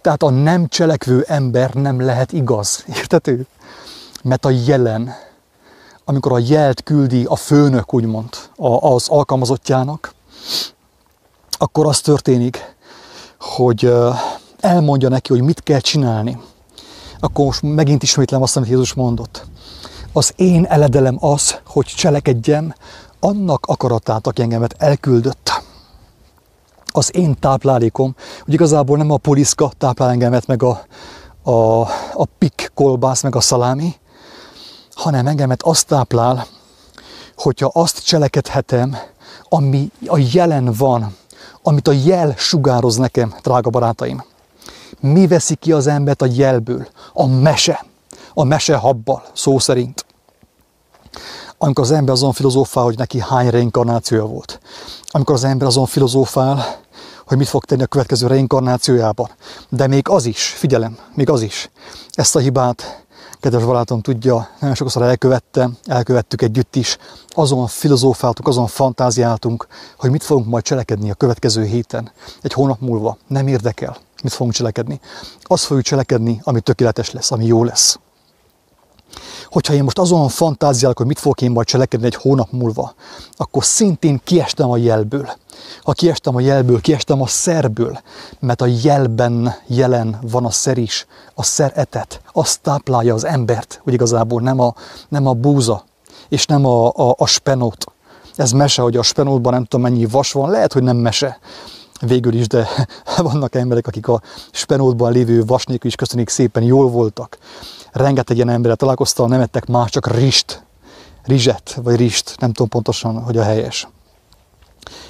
Tehát 0.00 0.22
a 0.22 0.30
nem 0.30 0.68
cselekvő 0.68 1.24
ember 1.28 1.74
nem 1.74 2.00
lehet 2.00 2.32
igaz. 2.32 2.84
Értető? 2.98 3.46
Mert 4.22 4.44
a 4.44 4.50
jelen, 4.50 5.14
amikor 6.08 6.32
a 6.32 6.38
jelt 6.38 6.82
küldi 6.82 7.24
a 7.24 7.36
főnök, 7.36 7.94
úgymond, 7.94 8.28
az 8.80 9.08
alkalmazottjának, 9.08 10.14
akkor 11.50 11.86
az 11.86 12.00
történik, 12.00 12.76
hogy 13.40 13.92
elmondja 14.60 15.08
neki, 15.08 15.32
hogy 15.32 15.42
mit 15.42 15.62
kell 15.62 15.80
csinálni. 15.80 16.40
Akkor 17.20 17.44
most 17.44 17.62
megint 17.62 18.02
ismétlem 18.02 18.42
azt, 18.42 18.56
amit 18.56 18.68
Jézus 18.68 18.94
mondott. 18.94 19.46
Az 20.12 20.32
én 20.36 20.66
eledelem 20.66 21.16
az, 21.20 21.60
hogy 21.66 21.84
cselekedjem 21.86 22.74
annak 23.20 23.66
akaratát, 23.66 24.26
aki 24.26 24.42
engemet 24.42 24.74
elküldött. 24.78 25.62
Az 26.86 27.16
én 27.16 27.36
táplálékom, 27.40 28.14
hogy 28.44 28.54
igazából 28.54 28.96
nem 28.96 29.10
a 29.10 29.16
poliszka 29.16 29.70
táplál 29.78 30.10
engemet, 30.10 30.46
meg 30.46 30.62
a, 30.62 30.84
a, 31.42 31.80
a 32.12 32.24
pik 32.38 32.70
kolbász, 32.74 33.22
meg 33.22 33.36
a 33.36 33.40
szalámi, 33.40 33.94
hanem 34.98 35.26
engemet 35.26 35.62
azt 35.62 35.86
táplál, 35.86 36.46
hogyha 37.36 37.70
azt 37.72 38.04
cselekedhetem, 38.04 38.96
ami 39.48 39.90
a 40.06 40.18
jelen 40.32 40.72
van, 40.72 41.16
amit 41.62 41.88
a 41.88 41.92
jel 41.92 42.34
sugároz 42.36 42.96
nekem, 42.96 43.34
drága 43.42 43.70
barátaim. 43.70 44.24
Mi 45.00 45.26
veszi 45.26 45.54
ki 45.54 45.72
az 45.72 45.86
embert 45.86 46.22
a 46.22 46.26
jelből? 46.30 46.88
A 47.12 47.26
mese 47.26 47.86
a 48.38 48.44
mese 48.44 48.76
habbal, 48.76 49.22
szó 49.32 49.58
szerint. 49.58 50.06
Amikor 51.58 51.84
az 51.84 51.90
ember 51.90 52.14
azon 52.14 52.32
filozófál, 52.32 52.84
hogy 52.84 52.96
neki 52.96 53.20
hány 53.20 53.48
reinkarnációja 53.48 54.24
volt. 54.24 54.60
Amikor 55.06 55.34
az 55.34 55.44
ember 55.44 55.66
azon 55.66 55.86
filozófál, 55.86 56.64
hogy 57.26 57.36
mit 57.36 57.48
fog 57.48 57.64
tenni 57.64 57.82
a 57.82 57.86
következő 57.86 58.26
reinkarnációjában. 58.26 59.30
De 59.68 59.86
még 59.86 60.08
az 60.08 60.24
is, 60.24 60.42
figyelem, 60.42 60.98
még 61.14 61.30
az 61.30 61.42
is. 61.42 61.70
Ezt 62.10 62.36
a 62.36 62.38
hibát, 62.38 63.06
kedves 63.40 63.64
barátom 63.64 64.00
tudja, 64.00 64.48
nagyon 64.60 64.74
sokszor 64.74 65.02
elkövette, 65.02 65.70
elkövettük 65.84 66.42
együtt 66.42 66.76
is, 66.76 66.98
azon 67.28 67.66
filozófáltunk, 67.66 68.48
azon 68.48 68.66
fantáziáltunk, 68.66 69.66
hogy 69.98 70.10
mit 70.10 70.22
fogunk 70.22 70.46
majd 70.46 70.64
cselekedni 70.64 71.10
a 71.10 71.14
következő 71.14 71.64
héten, 71.64 72.12
egy 72.42 72.52
hónap 72.52 72.80
múlva. 72.80 73.16
Nem 73.26 73.46
érdekel, 73.46 73.96
mit 74.22 74.32
fogunk 74.32 74.54
cselekedni. 74.54 75.00
Azt 75.42 75.64
fogjuk 75.64 75.84
cselekedni, 75.84 76.40
ami 76.42 76.60
tökéletes 76.60 77.10
lesz, 77.10 77.30
ami 77.30 77.46
jó 77.46 77.64
lesz 77.64 77.98
hogyha 79.50 79.74
én 79.74 79.82
most 79.82 79.98
azon 79.98 80.28
fantáziálok, 80.28 80.96
hogy 80.96 81.06
mit 81.06 81.18
fogok 81.18 81.42
én 81.42 81.50
majd 81.50 81.66
cselekedni 81.66 82.06
egy 82.06 82.14
hónap 82.14 82.50
múlva, 82.50 82.94
akkor 83.36 83.64
szintén 83.64 84.20
kiestem 84.24 84.70
a 84.70 84.76
jelből. 84.76 85.28
Ha 85.82 85.92
kiestem 85.92 86.36
a 86.36 86.40
jelből, 86.40 86.80
kiestem 86.80 87.22
a 87.22 87.26
szerből, 87.26 88.00
mert 88.40 88.62
a 88.62 88.66
jelben 88.82 89.54
jelen 89.66 90.18
van 90.30 90.44
a 90.44 90.50
szer 90.50 90.78
is, 90.78 91.06
a 91.34 91.42
szeretet, 91.42 92.20
azt 92.32 92.60
táplálja 92.60 93.14
az 93.14 93.24
embert, 93.24 93.80
hogy 93.84 93.92
igazából 93.92 94.40
nem 94.40 94.60
a, 94.60 94.74
nem 95.08 95.26
a 95.26 95.32
búza, 95.32 95.84
és 96.28 96.46
nem 96.46 96.64
a, 96.64 96.88
a, 96.88 97.14
a 97.18 97.26
spenót. 97.26 97.86
Ez 98.36 98.52
mese, 98.52 98.82
hogy 98.82 98.96
a 98.96 99.02
spenótban 99.02 99.52
nem 99.52 99.64
tudom 99.64 99.90
mennyi 99.90 100.06
vas 100.06 100.32
van, 100.32 100.50
lehet, 100.50 100.72
hogy 100.72 100.82
nem 100.82 100.96
mese, 100.96 101.38
végül 102.00 102.34
is, 102.34 102.46
de 102.46 102.68
vannak 103.16 103.54
emberek, 103.54 103.86
akik 103.86 104.08
a 104.08 104.20
spenótban 104.50 105.12
lévő 105.12 105.44
vas 105.44 105.64
nélkül 105.64 105.90
is 105.90 105.96
köszönik 105.96 106.28
szépen 106.28 106.62
jól 106.62 106.90
voltak 106.90 107.38
rengeteg 107.98 108.36
ilyen 108.36 108.48
emberrel 108.48 108.76
találkoztam, 108.76 109.28
nem 109.28 109.40
ettek 109.40 109.66
más, 109.66 109.90
csak 109.90 110.14
rist, 110.14 110.62
rizset, 111.24 111.78
vagy 111.82 111.96
rist, 111.96 112.34
nem 112.38 112.52
tudom 112.52 112.68
pontosan, 112.68 113.22
hogy 113.22 113.36
a 113.36 113.42
helyes. 113.42 113.88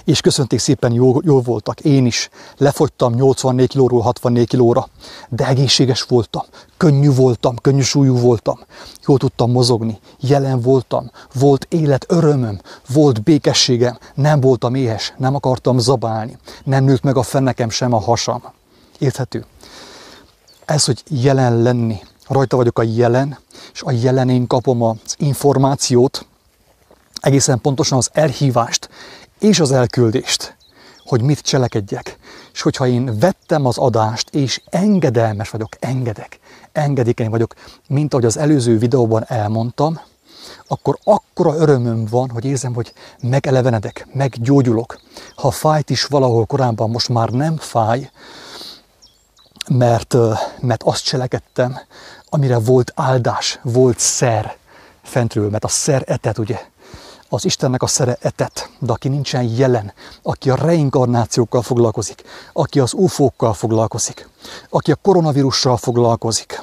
És 0.04 0.20
köszönték 0.20 0.58
szépen, 0.58 0.92
jól, 0.92 1.22
jól 1.24 1.40
voltak. 1.40 1.80
Én 1.80 2.06
is 2.06 2.28
lefogytam 2.56 3.14
84 3.14 3.68
kilóról 3.68 4.00
64 4.00 4.48
kilóra, 4.48 4.88
de 5.28 5.46
egészséges 5.46 6.02
voltam, 6.02 6.42
könnyű 6.76 7.10
voltam, 7.10 7.56
könnyű 7.56 7.80
súlyú 7.80 8.18
voltam, 8.18 8.58
jól 9.06 9.18
tudtam 9.18 9.50
mozogni, 9.50 9.98
jelen 10.20 10.60
voltam, 10.60 11.10
volt 11.34 11.66
élet 11.70 12.04
örömöm, 12.08 12.60
volt 12.88 13.22
békességem, 13.22 13.98
nem 14.14 14.40
voltam 14.40 14.74
éhes, 14.74 15.14
nem 15.16 15.34
akartam 15.34 15.78
zabálni, 15.78 16.38
nem 16.64 16.84
nőtt 16.84 17.02
meg 17.02 17.16
a 17.16 17.22
fennekem 17.22 17.70
sem 17.70 17.92
a 17.92 18.00
hasam. 18.00 18.42
Érthető? 18.98 19.44
Ez, 20.64 20.84
hogy 20.84 21.02
jelen 21.08 21.62
lenni, 21.62 22.00
rajta 22.28 22.56
vagyok 22.56 22.78
a 22.78 22.82
jelen, 22.82 23.38
és 23.72 23.82
a 23.82 23.90
jelenén 23.90 24.46
kapom 24.46 24.82
az 24.82 25.14
információt, 25.16 26.26
egészen 27.20 27.60
pontosan 27.60 27.98
az 27.98 28.10
elhívást 28.12 28.88
és 29.38 29.60
az 29.60 29.72
elküldést, 29.72 30.56
hogy 31.04 31.22
mit 31.22 31.40
cselekedjek. 31.40 32.18
És 32.52 32.62
hogyha 32.62 32.86
én 32.86 33.18
vettem 33.18 33.66
az 33.66 33.78
adást, 33.78 34.34
és 34.34 34.62
engedelmes 34.70 35.50
vagyok, 35.50 35.76
engedek, 35.80 36.38
engedékeny 36.72 37.30
vagyok, 37.30 37.54
mint 37.86 38.12
ahogy 38.12 38.24
az 38.24 38.36
előző 38.36 38.78
videóban 38.78 39.24
elmondtam, 39.26 40.00
akkor 40.68 40.98
akkora 41.04 41.54
örömöm 41.54 42.04
van, 42.10 42.30
hogy 42.30 42.44
érzem, 42.44 42.74
hogy 42.74 42.92
megelevenedek, 43.20 44.06
meggyógyulok. 44.12 45.00
Ha 45.34 45.50
fájt 45.50 45.90
is 45.90 46.04
valahol 46.04 46.46
korábban, 46.46 46.90
most 46.90 47.08
már 47.08 47.28
nem 47.28 47.56
fáj, 47.56 48.10
mert, 49.68 50.14
mert 50.60 50.82
azt 50.82 51.04
cselekedtem, 51.04 51.78
amire 52.30 52.58
volt 52.58 52.92
áldás, 52.94 53.58
volt 53.62 53.98
szer 53.98 54.56
fentről, 55.02 55.50
mert 55.50 55.64
a 55.64 55.68
szer 55.68 56.02
etet, 56.06 56.38
ugye, 56.38 56.60
az 57.28 57.44
Istennek 57.44 57.82
a 57.82 57.86
szere 57.86 58.16
etet, 58.20 58.70
de 58.78 58.92
aki 58.92 59.08
nincsen 59.08 59.42
jelen, 59.42 59.92
aki 60.22 60.50
a 60.50 60.54
reinkarnációkkal 60.54 61.62
foglalkozik, 61.62 62.22
aki 62.52 62.80
az 62.80 62.92
ufókkal 62.92 63.54
foglalkozik, 63.54 64.28
aki 64.70 64.92
a 64.92 64.98
koronavírussal 65.02 65.76
foglalkozik, 65.76 66.62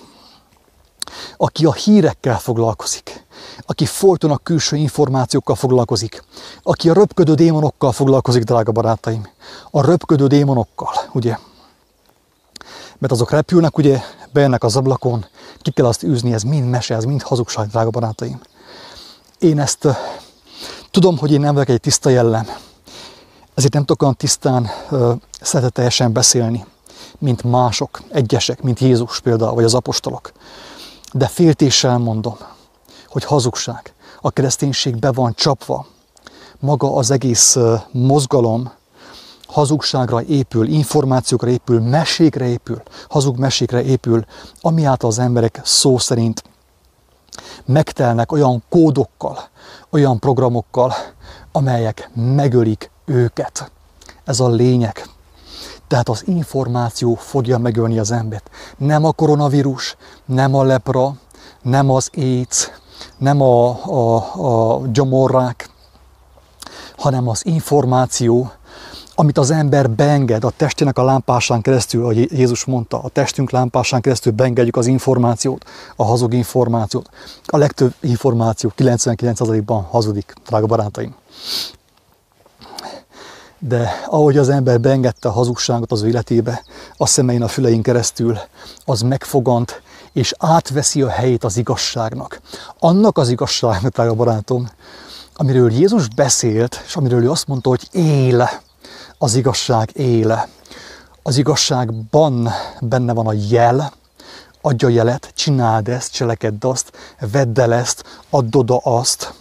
aki 1.37 1.65
a 1.65 1.73
hírekkel 1.73 2.39
foglalkozik, 2.39 3.25
aki 3.65 3.85
folyton 3.85 4.31
a 4.31 4.37
külső 4.37 4.75
információkkal 4.75 5.55
foglalkozik, 5.55 6.23
aki 6.63 6.89
a 6.89 6.93
röpködő 6.93 7.33
démonokkal 7.33 7.91
foglalkozik, 7.91 8.43
drága 8.43 8.71
barátaim. 8.71 9.27
A 9.71 9.85
röpködő 9.85 10.27
démonokkal, 10.27 10.93
ugye? 11.11 11.37
Mert 12.97 13.13
azok 13.13 13.31
repülnek, 13.31 13.77
ugye, 13.77 14.01
bejönnek 14.31 14.63
az 14.63 14.75
ablakon, 14.75 15.25
ki 15.61 15.71
kell 15.71 15.85
azt 15.85 16.03
űzni, 16.03 16.33
ez 16.33 16.43
mind 16.43 16.69
mese, 16.69 16.95
ez 16.95 17.03
mind 17.03 17.21
hazugság, 17.21 17.67
drága 17.67 17.89
barátaim. 17.89 18.39
Én 19.39 19.59
ezt 19.59 19.87
tudom, 20.91 21.17
hogy 21.17 21.31
én 21.31 21.39
nem 21.39 21.53
vagyok 21.53 21.69
egy 21.69 21.79
tiszta 21.79 22.09
jellem, 22.09 22.45
ezért 23.53 23.73
nem 23.73 23.83
tudok 23.85 24.01
olyan 24.01 24.15
tisztán, 24.15 24.69
szeretetesen 25.41 26.13
beszélni, 26.13 26.65
mint 27.19 27.43
mások, 27.43 28.01
egyesek, 28.09 28.61
mint 28.61 28.79
Jézus 28.79 29.19
például, 29.19 29.53
vagy 29.53 29.63
az 29.63 29.73
apostolok. 29.73 30.31
De 31.13 31.27
féltéssel 31.27 31.97
mondom, 31.97 32.37
hogy 33.07 33.23
hazugság. 33.23 33.93
A 34.21 34.31
kereszténység 34.31 34.95
be 34.95 35.11
van 35.11 35.33
csapva. 35.35 35.85
Maga 36.59 36.95
az 36.95 37.11
egész 37.11 37.57
mozgalom 37.91 38.71
hazugságra 39.55 40.23
épül, 40.23 40.67
információkra 40.67 41.49
épül, 41.49 41.81
mesékre 41.81 42.45
épül, 42.45 42.81
hazug 43.09 43.37
mesékre 43.37 43.83
épül, 43.83 44.25
ami 44.61 44.83
által 44.83 45.09
az 45.09 45.19
emberek 45.19 45.61
szó 45.63 45.97
szerint 45.97 46.43
megtelnek 47.65 48.31
olyan 48.31 48.63
kódokkal, 48.69 49.39
olyan 49.89 50.19
programokkal, 50.19 50.93
amelyek 51.51 52.09
megölik 52.13 52.91
őket. 53.05 53.71
Ez 54.23 54.39
a 54.39 54.47
lényeg. 54.47 55.07
Tehát 55.87 56.09
az 56.09 56.23
információ 56.27 57.13
fogja 57.13 57.57
megölni 57.57 57.99
az 57.99 58.11
embert. 58.11 58.49
Nem 58.77 59.05
a 59.05 59.11
koronavírus, 59.11 59.95
nem 60.25 60.55
a 60.55 60.63
lepra, 60.63 61.13
nem 61.61 61.89
az 61.89 62.09
AIDS, 62.15 62.71
nem 63.17 63.41
a, 63.41 63.83
a, 63.85 64.15
a 64.75 64.81
gyomorrák, 64.87 65.69
hanem 66.97 67.27
az 67.27 67.45
információ, 67.45 68.51
amit 69.15 69.37
az 69.37 69.51
ember 69.51 69.89
beenged 69.89 70.43
a 70.43 70.49
testének 70.49 70.97
a 70.97 71.03
lámpásán 71.03 71.61
keresztül, 71.61 72.03
ahogy 72.03 72.31
Jézus 72.31 72.65
mondta, 72.65 73.01
a 73.03 73.09
testünk 73.09 73.51
lámpásán 73.51 74.01
keresztül 74.01 74.33
beengedjük 74.33 74.75
az 74.75 74.87
információt, 74.87 75.65
a 75.95 76.03
hazug 76.03 76.33
információt. 76.33 77.09
A 77.45 77.57
legtöbb 77.57 77.93
információ 77.99 78.71
99%-ban 78.77 79.83
hazudik, 79.83 80.33
drága 80.47 80.65
barátaim. 80.65 81.15
De 83.59 83.89
ahogy 84.05 84.37
az 84.37 84.49
ember 84.49 84.79
beengedte 84.79 85.27
a 85.27 85.31
hazugságot 85.31 85.91
az 85.91 86.03
életébe, 86.03 86.63
a 86.97 87.05
szemein, 87.05 87.41
a 87.41 87.47
fülein 87.47 87.81
keresztül, 87.81 88.37
az 88.85 89.01
megfogant, 89.01 89.81
és 90.13 90.33
átveszi 90.37 91.01
a 91.01 91.09
helyét 91.09 91.43
az 91.43 91.57
igazságnak. 91.57 92.41
Annak 92.79 93.17
az 93.17 93.29
igazságnak, 93.29 93.93
drága 93.93 94.13
barátom, 94.13 94.69
amiről 95.35 95.71
Jézus 95.71 96.07
beszélt, 96.07 96.83
és 96.85 96.95
amiről 96.95 97.23
ő 97.23 97.31
azt 97.31 97.47
mondta, 97.47 97.69
hogy 97.69 97.87
él, 97.91 98.49
az 99.17 99.35
igazság 99.35 99.89
éle. 99.93 100.47
Az 101.23 101.37
igazságban 101.37 102.49
benne 102.79 103.13
van 103.13 103.27
a 103.27 103.33
jel, 103.49 103.93
adja 104.61 104.89
jelet, 104.89 105.31
csináld 105.35 105.87
ezt, 105.87 106.11
cselekedd 106.11 106.65
azt, 106.65 106.91
vedd 107.31 107.59
el 107.59 107.73
ezt, 107.73 108.03
add 108.29 108.55
oda 108.55 108.77
azt, 108.77 109.33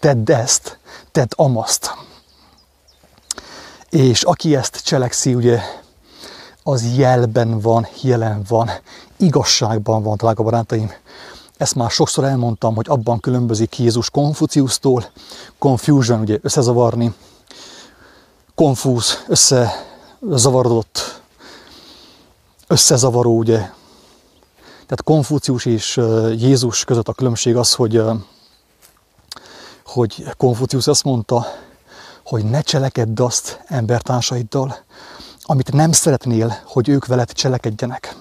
tedd 0.00 0.30
ezt, 0.30 0.78
tedd 1.12 1.28
amaszt. 1.36 1.94
És 3.90 4.22
aki 4.22 4.56
ezt 4.56 4.84
cselekszi, 4.84 5.34
ugye, 5.34 5.60
az 6.62 6.96
jelben 6.96 7.60
van, 7.60 7.86
jelen 8.02 8.42
van, 8.48 8.70
igazságban 9.16 10.02
van, 10.02 10.16
drága 10.16 10.42
barátaim. 10.42 10.92
Ezt 11.56 11.74
már 11.74 11.90
sokszor 11.90 12.24
elmondtam, 12.24 12.74
hogy 12.74 12.86
abban 12.88 13.20
különbözik 13.20 13.78
Jézus 13.78 14.10
Konfuciusztól, 14.10 15.10
confusion, 15.58 16.20
ugye 16.20 16.38
összezavarni, 16.42 17.14
konfúz, 18.58 19.24
összezavarodott, 19.28 21.20
összezavaró, 22.66 23.36
ugye. 23.36 23.56
Tehát 24.70 25.02
Konfucius 25.04 25.64
és 25.64 25.96
Jézus 26.36 26.84
között 26.84 27.08
a 27.08 27.12
különbség 27.12 27.56
az, 27.56 27.74
hogy, 27.74 28.00
hogy 29.84 30.24
Konfucius 30.36 30.86
azt 30.86 31.04
mondta, 31.04 31.46
hogy 32.24 32.44
ne 32.44 32.60
cselekedd 32.60 33.20
azt 33.20 33.60
embertársaiddal, 33.66 34.76
amit 35.42 35.72
nem 35.72 35.92
szeretnél, 35.92 36.58
hogy 36.64 36.88
ők 36.88 37.06
veled 37.06 37.32
cselekedjenek. 37.32 38.16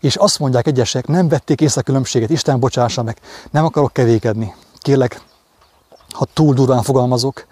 És 0.00 0.16
azt 0.16 0.38
mondják 0.38 0.66
egyesek, 0.66 1.06
nem 1.06 1.28
vették 1.28 1.60
észre 1.60 1.80
a 1.80 1.84
különbséget, 1.84 2.30
Isten 2.30 2.60
bocsássa 2.60 3.02
meg, 3.02 3.20
nem 3.50 3.64
akarok 3.64 3.92
kevékedni. 3.92 4.54
Kérlek, 4.78 5.22
ha 6.10 6.26
túl 6.32 6.54
durván 6.54 6.82
fogalmazok, 6.82 7.46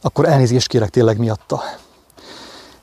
akkor 0.00 0.24
elnézést 0.24 0.66
kérek 0.66 0.90
tényleg 0.90 1.18
miatta. 1.18 1.62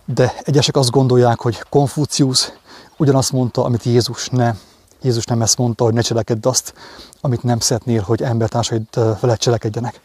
De 0.05 0.33
egyesek 0.41 0.75
azt 0.75 0.91
gondolják, 0.91 1.39
hogy 1.39 1.63
Konfucius 1.69 2.51
ugyanazt 2.97 3.31
mondta, 3.31 3.63
amit 3.63 3.83
Jézus 3.83 4.27
ne. 4.29 4.55
Jézus 5.01 5.25
nem 5.25 5.41
ezt 5.41 5.57
mondta, 5.57 5.83
hogy 5.83 5.93
ne 5.93 6.01
cselekedj 6.01 6.47
azt, 6.47 6.73
amit 7.21 7.43
nem 7.43 7.59
szeretnél, 7.59 8.01
hogy 8.01 8.21
embertársaid 8.21 8.85
veled 9.19 9.37
cselekedjenek, 9.37 10.01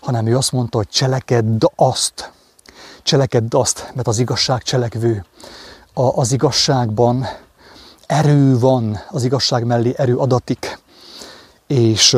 hanem 0.00 0.26
ő 0.26 0.36
azt 0.36 0.52
mondta, 0.52 0.76
hogy 0.76 0.88
cselekedd 0.88 1.64
azt. 1.76 2.32
Cselekedd 3.02 3.54
azt, 3.56 3.90
mert 3.94 4.08
az 4.08 4.18
igazság 4.18 4.62
cselekvő. 4.62 5.24
A, 5.94 6.02
az 6.02 6.32
igazságban 6.32 7.26
erő 8.06 8.58
van, 8.58 9.00
az 9.08 9.24
igazság 9.24 9.64
mellé 9.64 9.94
erő 9.96 10.16
adatik. 10.16 10.78
És 11.66 12.16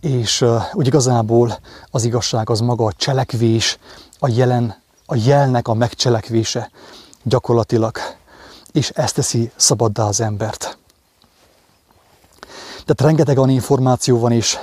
és 0.00 0.44
úgy 0.72 0.86
igazából 0.86 1.58
az 1.90 2.04
igazság 2.04 2.50
az 2.50 2.60
maga 2.60 2.84
a 2.84 2.92
cselekvés, 2.92 3.78
a 4.18 4.28
jelen, 4.28 4.82
a 5.06 5.16
jelnek 5.16 5.68
a 5.68 5.74
megcselekvése 5.74 6.70
gyakorlatilag, 7.22 7.98
és 8.72 8.90
ezt 8.90 9.14
teszi 9.14 9.50
szabaddá 9.56 10.04
az 10.04 10.20
embert. 10.20 10.78
Tehát 12.70 13.00
rengeteg 13.00 13.38
olyan 13.38 13.50
információ 13.50 14.18
van, 14.18 14.32
és 14.32 14.58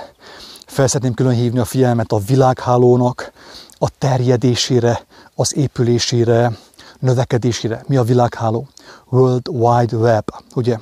felszeretném 0.66 1.14
külön 1.14 1.34
hívni 1.34 1.58
a 1.58 1.64
figyelmet 1.64 2.12
a 2.12 2.18
világhálónak, 2.18 3.32
a 3.78 3.88
terjedésére, 3.98 5.06
az 5.34 5.56
épülésére, 5.56 6.52
növekedésére. 6.98 7.84
Mi 7.86 7.96
a 7.96 8.02
világháló? 8.02 8.68
World 9.08 9.48
Wide 9.48 9.96
Web, 9.96 10.24
ugye? 10.54 10.78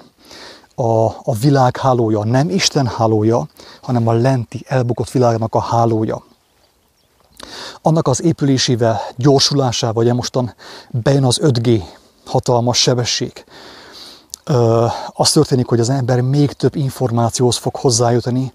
A, 0.76 1.04
a 1.06 1.34
világ 1.40 1.76
hálója, 1.76 2.24
nem 2.24 2.50
Isten 2.50 2.86
hálója, 2.86 3.48
hanem 3.82 4.08
a 4.08 4.12
lenti, 4.12 4.64
elbukott 4.68 5.10
világnak 5.10 5.54
a 5.54 5.60
hálója. 5.60 6.24
Annak 7.82 8.08
az 8.08 8.22
épülésével, 8.22 9.00
gyorsulásával, 9.16 10.02
ugye 10.02 10.12
mostan 10.12 10.54
bejön 10.90 11.24
az 11.24 11.40
5G, 11.42 11.82
hatalmas 12.26 12.78
sebesség. 12.78 13.44
Ö, 14.44 14.86
az 15.08 15.30
történik, 15.30 15.66
hogy 15.66 15.80
az 15.80 15.88
ember 15.88 16.20
még 16.20 16.52
több 16.52 16.74
információhoz 16.74 17.56
fog 17.56 17.76
hozzájutni, 17.76 18.52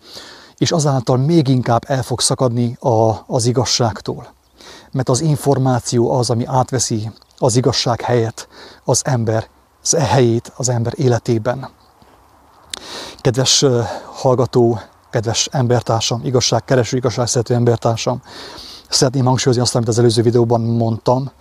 és 0.58 0.72
azáltal 0.72 1.18
még 1.18 1.48
inkább 1.48 1.84
el 1.88 2.04
fog 2.04 2.22
szakadni 2.22 2.78
a, 2.80 3.14
az 3.28 3.46
igazságtól. 3.46 4.34
Mert 4.92 5.10
az 5.10 5.22
információ 5.22 6.12
az, 6.12 6.30
ami 6.30 6.46
átveszi 6.46 7.12
az 7.38 7.56
igazság 7.56 8.02
helyet 8.02 8.48
az 8.84 9.02
ember, 9.06 9.48
az 9.84 9.94
e 9.94 10.04
helyét 10.04 10.52
az 10.56 10.70
ember 10.70 10.94
életében. 10.96 11.70
Kedves 13.18 13.66
hallgató, 14.14 14.80
kedves 15.10 15.48
embertársam, 15.52 16.22
igazságkereső, 16.26 16.98
igazságszerető 16.98 17.54
embertársam, 17.54 18.22
szeretném 18.90 19.26
hangsúlyozni 19.26 19.64
azt, 19.64 19.76
amit 19.76 19.88
az 19.88 20.00
előző 20.00 20.22
videóban 20.22 20.62
mondtam, 20.62 21.32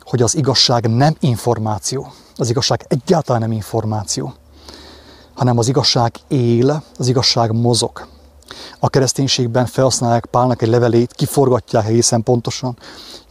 hogy 0.00 0.22
az 0.22 0.36
igazság 0.36 0.88
nem 0.88 1.16
információ. 1.20 2.12
Az 2.36 2.50
igazság 2.50 2.84
egyáltalán 2.88 3.40
nem 3.40 3.52
információ, 3.52 4.34
hanem 5.34 5.58
az 5.58 5.68
igazság 5.68 6.14
él, 6.28 6.82
az 6.98 7.08
igazság 7.08 7.52
mozog. 7.52 8.06
A 8.78 8.88
kereszténységben 8.88 9.66
felhasználják 9.66 10.26
Pálnak 10.26 10.62
egy 10.62 10.68
levelét, 10.68 11.12
kiforgatják 11.12 11.86
egészen 11.86 12.22
pontosan, 12.22 12.78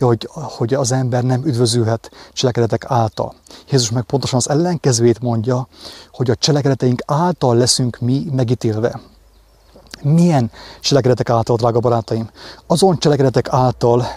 hogy, 0.06 0.30
hogy 0.32 0.74
az 0.74 0.92
ember 0.92 1.24
nem 1.24 1.46
üdvözülhet 1.46 2.12
cselekedetek 2.34 2.86
által. 2.88 3.34
Jézus 3.70 3.92
meg 3.92 4.04
pontosan 4.04 4.38
az 4.38 4.50
ellenkezőjét 4.50 5.20
mondja, 5.20 5.68
hogy 6.12 6.30
a 6.30 6.36
cselekedeteink 6.36 7.02
által 7.06 7.56
leszünk 7.56 7.98
mi 8.00 8.26
megítélve. 8.32 9.00
Milyen 10.02 10.52
cselekedetek 10.80 11.30
által, 11.30 11.56
drága 11.56 11.80
barátaim? 11.80 12.30
Azon 12.68 12.98
cselekedetek 12.98 13.48
által, 13.50 14.08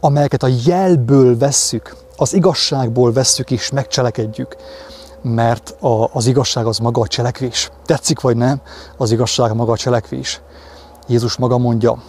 amelyeket 0.00 0.42
a 0.42 0.50
jelből 0.64 1.38
vesszük, 1.38 1.96
az 2.16 2.34
igazságból 2.34 3.12
vesszük 3.12 3.50
és 3.50 3.70
megcselekedjük, 3.70 4.56
mert 5.22 5.70
a, 5.80 6.10
az 6.12 6.26
igazság 6.26 6.66
az 6.66 6.78
maga 6.78 7.00
a 7.00 7.06
cselekvés. 7.06 7.70
Tetszik 7.84 8.20
vagy 8.20 8.36
nem, 8.36 8.60
az 8.96 9.10
igazság 9.10 9.54
maga 9.54 9.72
a 9.72 9.76
cselekvés. 9.76 10.40
Jézus 11.06 11.36
maga 11.36 11.58
mondja, 11.58 12.02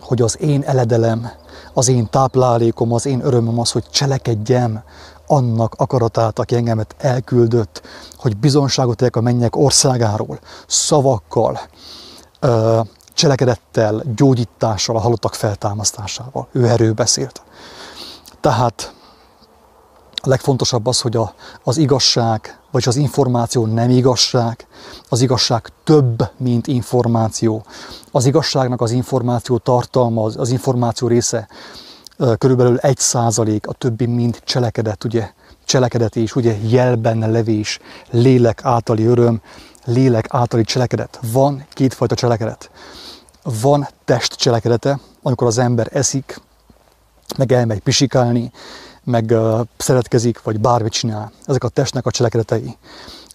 hogy 0.00 0.22
az 0.22 0.40
én 0.40 0.62
eledelem, 0.62 1.30
az 1.72 1.88
én 1.88 2.10
táplálékom, 2.10 2.92
az 2.92 3.06
én 3.06 3.20
örömöm 3.24 3.58
az, 3.58 3.70
hogy 3.70 3.84
cselekedjem 3.90 4.82
annak 5.26 5.74
akaratát, 5.76 6.38
aki 6.38 6.54
engemet 6.54 6.94
elküldött, 6.98 7.82
hogy 8.16 8.36
bizonságot 8.36 8.96
tegyek 8.96 9.16
a 9.16 9.20
mennyek 9.20 9.56
országáról, 9.56 10.38
szavakkal, 10.66 11.60
cselekedettel, 13.14 14.02
gyógyítással, 14.16 14.96
a 14.96 15.00
halottak 15.00 15.34
feltámasztásával. 15.34 16.48
Ő 16.52 16.68
erről 16.68 16.92
beszélt. 16.92 17.42
Tehát 18.40 18.92
a 20.22 20.28
legfontosabb 20.28 20.86
az, 20.86 21.00
hogy 21.00 21.16
a, 21.16 21.34
az 21.62 21.76
igazság, 21.76 22.58
vagy 22.70 22.84
az 22.86 22.96
információ 22.96 23.66
nem 23.66 23.90
igazság. 23.90 24.66
Az 25.08 25.20
igazság 25.20 25.68
több, 25.84 26.30
mint 26.36 26.66
információ. 26.66 27.64
Az 28.10 28.26
igazságnak 28.26 28.80
az 28.80 28.90
információ 28.90 29.58
tartalma, 29.58 30.24
az, 30.24 30.36
az 30.36 30.50
információ 30.50 31.08
része 31.08 31.48
körülbelül 32.38 32.76
egy 32.78 32.98
százalék, 32.98 33.66
a 33.66 33.72
többi 33.72 34.06
mind 34.06 34.40
cselekedet, 34.44 35.04
ugye, 35.04 35.30
cselekedet 35.64 36.16
és 36.16 36.36
ugye 36.36 36.56
jelben 36.62 37.30
levés, 37.30 37.78
lélek 38.10 38.60
általi 38.64 39.04
öröm, 39.04 39.40
lélek 39.84 40.26
általi 40.28 40.64
cselekedet. 40.64 41.20
Van 41.32 41.66
kétfajta 41.72 42.14
cselekedet. 42.14 42.70
Van 43.60 43.88
test 44.04 44.34
cselekedete, 44.34 45.00
amikor 45.22 45.46
az 45.46 45.58
ember 45.58 45.88
eszik, 45.92 46.40
meg 47.36 47.52
elmegy 47.52 47.80
pisikálni, 47.80 48.52
meg 49.04 49.34
szeretkezik, 49.76 50.42
vagy 50.42 50.60
bármit 50.60 50.92
csinál. 50.92 51.32
Ezek 51.46 51.64
a 51.64 51.68
testnek 51.68 52.06
a 52.06 52.10
cselekedetei. 52.10 52.76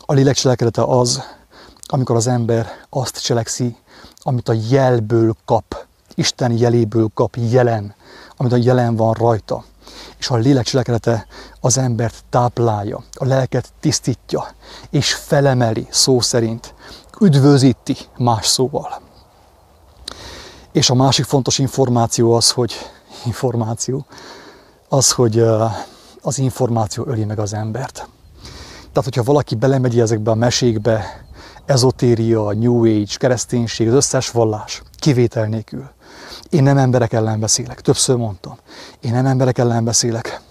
A 0.06 0.14
lélek 0.14 0.36
cselekedete 0.36 0.84
az, 0.84 1.22
amikor 1.88 2.16
az 2.16 2.28
ember 2.28 2.68
azt 2.90 3.22
cselekszi, 3.24 3.78
amit 4.22 4.50
a 4.50 4.56
jelből 4.70 5.36
kap, 5.46 5.86
Isten 6.16 6.52
jeléből 6.52 7.10
kap 7.14 7.36
jelen, 7.50 7.96
amit 8.38 8.52
a 8.52 8.56
jelen 8.56 8.96
van 8.96 9.14
rajta. 9.14 9.64
És 10.18 10.30
a 10.30 10.36
lélek 10.36 10.66
cselekedete 10.66 11.28
az 11.60 11.78
embert 11.78 12.24
táplálja, 12.30 13.04
a 13.14 13.26
lelket 13.26 13.74
tisztítja, 13.80 14.48
és 14.90 15.14
felemeli 15.14 15.88
szó 15.90 16.20
szerint, 16.22 16.74
üdvözíti 17.22 17.98
más 18.18 18.48
szóval. 18.48 19.02
És 20.72 20.90
a 20.90 20.96
másik 20.96 21.26
fontos 21.26 21.58
információ 21.58 22.34
az, 22.34 22.52
hogy 22.52 22.74
információ, 23.26 24.06
az, 24.96 25.12
hogy 25.12 25.40
az 26.22 26.38
információ 26.38 27.06
öli 27.08 27.24
meg 27.24 27.40
az 27.40 27.54
embert. 27.54 27.94
Tehát, 28.78 29.04
hogyha 29.04 29.24
valaki 29.24 29.56
belemegy 29.56 30.00
ezekbe 30.00 30.32
a 30.32 30.36
mesékbe, 30.36 31.26
ezotéria, 31.66 32.52
New 32.54 32.80
Age, 32.80 33.16
kereszténység, 33.18 33.88
az 33.88 33.94
összes 33.94 34.32
vallás, 34.32 34.82
kivétel 34.98 35.46
nélkül. 35.46 35.90
Én 36.50 36.64
nem 36.64 36.78
emberek 36.78 37.14
ellen 37.14 37.40
beszélek, 37.40 37.82
többször 37.82 38.16
mondtam. 38.16 38.58
Én 39.02 39.12
nem 39.12 39.26
emberek 39.26 39.58
ellen 39.58 39.84
beszélek. 39.84 40.42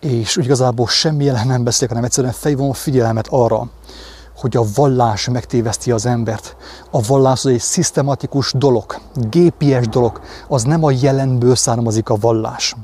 És 0.00 0.36
úgy 0.36 0.44
igazából 0.44 0.86
semmi 0.86 1.28
ellen 1.28 1.46
nem 1.46 1.64
beszélek, 1.64 1.88
hanem 1.88 2.04
egyszerűen 2.04 2.32
fejvom 2.32 2.70
a 2.70 2.74
figyelmet 2.74 3.26
arra, 3.30 3.68
hogy 4.36 4.56
a 4.56 4.64
vallás 4.74 5.28
megtéveszti 5.28 5.90
az 5.90 6.06
embert. 6.06 6.56
A 6.90 7.00
vallás 7.00 7.44
az 7.44 7.50
egy 7.50 7.60
szisztematikus 7.60 8.52
dolog, 8.52 9.00
gépies 9.14 9.88
dolog, 9.88 10.20
az 10.48 10.62
nem 10.62 10.84
a 10.84 10.90
jelenből 10.90 11.54
származik 11.54 12.08
a 12.08 12.16
vallás. 12.16 12.74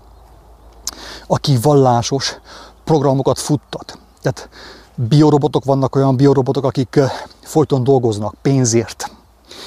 Aki 1.27 1.59
vallásos, 1.63 2.37
programokat 2.85 3.39
futtat. 3.39 3.99
Tehát 4.23 4.49
biorobotok 4.95 5.65
vannak 5.65 5.97
olyan 5.97 6.17
biorobotok, 6.17 6.65
akik 6.65 7.01
folyton 7.43 7.85
dolgoznak 7.85 8.35
pénzért, 8.43 9.11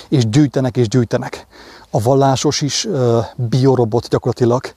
és 0.10 0.29
gyűjtenek 0.29 0.77
és 0.77 0.88
gyűjtenek. 0.88 1.47
A 1.89 2.01
vallásos 2.01 2.62
is 2.62 2.88
biorobot 3.36 4.08
gyakorlatilag, 4.08 4.73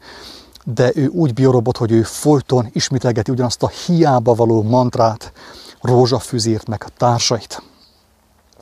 de 0.65 0.93
ő 0.95 1.07
úgy 1.07 1.35
biorobot, 1.35 1.77
hogy 1.77 1.93
ő 1.93 2.03
folyton 2.03 2.69
ismételgeti 2.73 3.31
ugyanazt 3.31 3.63
a 3.63 3.69
hiába 3.87 4.35
való 4.35 4.63
mantrát, 4.63 5.33
rózsafüzért, 5.81 6.69
meg 6.69 6.83
a 6.87 6.91
társait, 6.97 7.63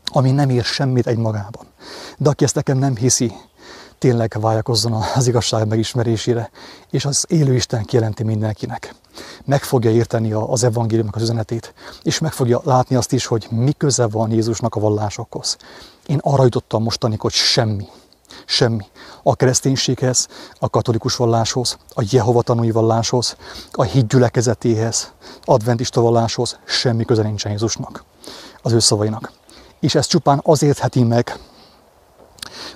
ami 0.04 0.30
nem 0.30 0.50
ér 0.50 0.64
semmit 0.64 1.06
egymagában. 1.06 1.66
De 2.16 2.28
aki 2.28 2.44
ezt 2.44 2.54
nekem 2.54 2.78
nem 2.78 2.96
hiszi, 2.96 3.32
tényleg 4.00 4.36
vágyakozzon 4.40 4.92
az 5.14 5.26
igazság 5.26 5.66
megismerésére, 5.66 6.50
és 6.90 7.04
az 7.04 7.24
élő 7.28 7.54
Isten 7.54 7.84
kijelenti 7.84 8.22
mindenkinek. 8.22 8.94
Meg 9.44 9.62
fogja 9.62 9.90
érteni 9.90 10.32
az 10.32 10.64
evangéliumnak 10.64 11.16
az 11.16 11.22
üzenetét, 11.22 11.74
és 12.02 12.18
meg 12.18 12.32
fogja 12.32 12.60
látni 12.64 12.96
azt 12.96 13.12
is, 13.12 13.26
hogy 13.26 13.46
mi 13.50 13.72
köze 13.72 14.06
van 14.06 14.30
Jézusnak 14.30 14.74
a 14.74 14.80
vallásokhoz. 14.80 15.56
Én 16.06 16.18
arra 16.22 16.42
jutottam 16.42 16.82
mostanig, 16.82 17.20
hogy 17.20 17.32
semmi. 17.32 17.86
Semmi. 18.46 18.84
A 19.22 19.36
kereszténységhez, 19.36 20.28
a 20.58 20.70
katolikus 20.70 21.16
valláshoz, 21.16 21.78
a 21.94 22.04
Jehova 22.10 22.42
tanúi 22.42 22.70
valláshoz, 22.70 23.36
a 23.72 23.84
gyülekezetéhez, 23.84 25.12
adventista 25.44 26.00
valláshoz 26.00 26.58
semmi 26.64 27.04
köze 27.04 27.22
nincsen 27.22 27.50
Jézusnak, 27.50 28.04
az 28.62 28.72
ő 28.72 28.78
szavainak. 28.78 29.32
És 29.80 29.94
ez 29.94 30.06
csupán 30.06 30.40
azért 30.44 30.78
heti 30.78 31.02
meg, 31.02 31.38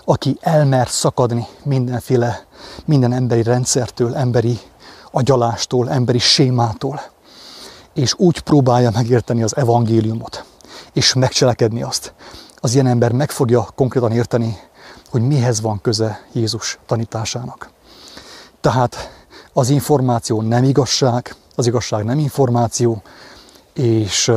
aki 0.04 0.38
elmer 0.40 0.88
szakadni 0.88 1.46
mindenféle, 1.62 2.46
minden 2.84 3.12
emberi 3.12 3.42
rendszertől, 3.42 4.14
emberi 4.14 4.58
agyalástól, 5.10 5.90
emberi 5.90 6.18
sémától, 6.18 7.00
és 7.94 8.14
úgy 8.16 8.40
próbálja 8.40 8.90
megérteni 8.90 9.42
az 9.42 9.56
evangéliumot, 9.56 10.44
és 10.92 11.14
megcselekedni 11.14 11.82
azt. 11.82 12.14
Az 12.56 12.74
ilyen 12.74 12.86
ember 12.86 13.12
meg 13.12 13.30
fogja 13.30 13.68
konkrétan 13.74 14.12
érteni, 14.12 14.58
hogy 15.10 15.22
mihez 15.22 15.60
van 15.60 15.80
köze 15.80 16.26
Jézus 16.32 16.78
tanításának. 16.86 17.70
Tehát 18.60 19.10
az 19.52 19.68
információ 19.68 20.42
nem 20.42 20.64
igazság, 20.64 21.34
az 21.54 21.66
igazság 21.66 22.04
nem 22.04 22.18
információ, 22.18 23.02
és 23.72 24.32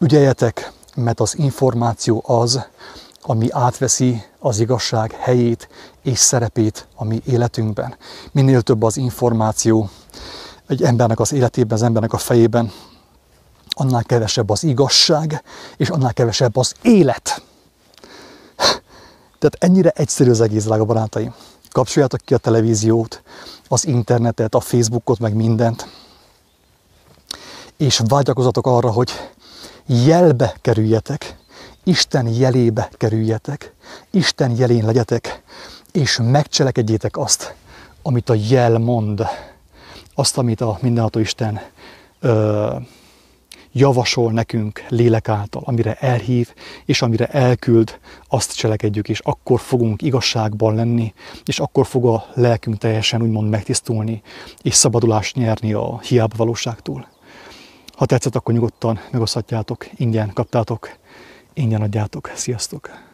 ügyeljetek, 0.00 0.72
mert 0.94 1.20
az 1.20 1.38
információ 1.38 2.22
az, 2.26 2.66
ami 3.22 3.48
átveszi 3.50 4.22
az 4.46 4.60
igazság 4.60 5.12
helyét 5.12 5.68
és 6.02 6.18
szerepét 6.18 6.88
a 6.94 7.04
mi 7.04 7.20
életünkben. 7.24 7.96
Minél 8.32 8.62
több 8.62 8.82
az 8.82 8.96
információ 8.96 9.90
egy 10.66 10.82
embernek 10.82 11.20
az 11.20 11.32
életében, 11.32 11.76
az 11.76 11.82
embernek 11.82 12.12
a 12.12 12.18
fejében, 12.18 12.72
annál 13.68 14.04
kevesebb 14.04 14.50
az 14.50 14.64
igazság, 14.64 15.42
és 15.76 15.88
annál 15.88 16.12
kevesebb 16.12 16.56
az 16.56 16.74
élet. 16.82 17.42
Tehát 19.38 19.56
ennyire 19.58 19.90
egyszerű 19.90 20.30
az 20.30 20.40
egész, 20.40 20.64
drága 20.64 20.84
barátaim. 20.84 21.34
Kapcsoljátok 21.70 22.20
ki 22.20 22.34
a 22.34 22.38
televíziót, 22.38 23.22
az 23.68 23.86
internetet, 23.86 24.54
a 24.54 24.60
Facebookot, 24.60 25.18
meg 25.18 25.34
mindent, 25.34 25.88
és 27.76 28.02
vágyakozatok 28.08 28.66
arra, 28.66 28.90
hogy 28.90 29.10
jelbe 29.86 30.56
kerüljetek, 30.60 31.36
Isten 31.88 32.28
jelébe 32.28 32.88
kerüljetek, 32.92 33.74
Isten 34.10 34.56
jelén 34.56 34.84
legyetek, 34.84 35.42
és 35.92 36.18
megcselekedjétek 36.22 37.16
azt, 37.16 37.54
amit 38.02 38.28
a 38.28 38.34
jel 38.48 38.78
mond, 38.78 39.26
azt, 40.14 40.38
amit 40.38 40.60
a 40.60 40.78
mindenható 40.80 41.18
Isten 41.18 41.60
ö, 42.20 42.76
javasol 43.72 44.32
nekünk 44.32 44.84
lélek 44.88 45.28
által, 45.28 45.62
amire 45.64 45.94
elhív, 45.94 46.54
és 46.84 47.02
amire 47.02 47.26
elküld, 47.26 47.98
azt 48.28 48.56
cselekedjük, 48.56 49.08
és 49.08 49.18
akkor 49.18 49.60
fogunk 49.60 50.02
igazságban 50.02 50.74
lenni, 50.74 51.14
és 51.44 51.58
akkor 51.58 51.86
fog 51.86 52.06
a 52.06 52.26
lelkünk 52.34 52.78
teljesen 52.78 53.22
úgymond 53.22 53.50
megtisztulni, 53.50 54.22
és 54.62 54.74
szabadulást 54.74 55.36
nyerni 55.36 55.72
a 55.72 56.00
hiába 56.00 56.36
valóságtól. 56.36 57.08
Ha 57.92 58.06
tetszett, 58.06 58.36
akkor 58.36 58.54
nyugodtan 58.54 59.00
megoszthatjátok, 59.10 59.86
ingyen 59.96 60.32
kaptátok, 60.32 60.90
ingyen 61.56 61.82
adjátok. 61.82 62.30
Sziasztok! 62.34 63.04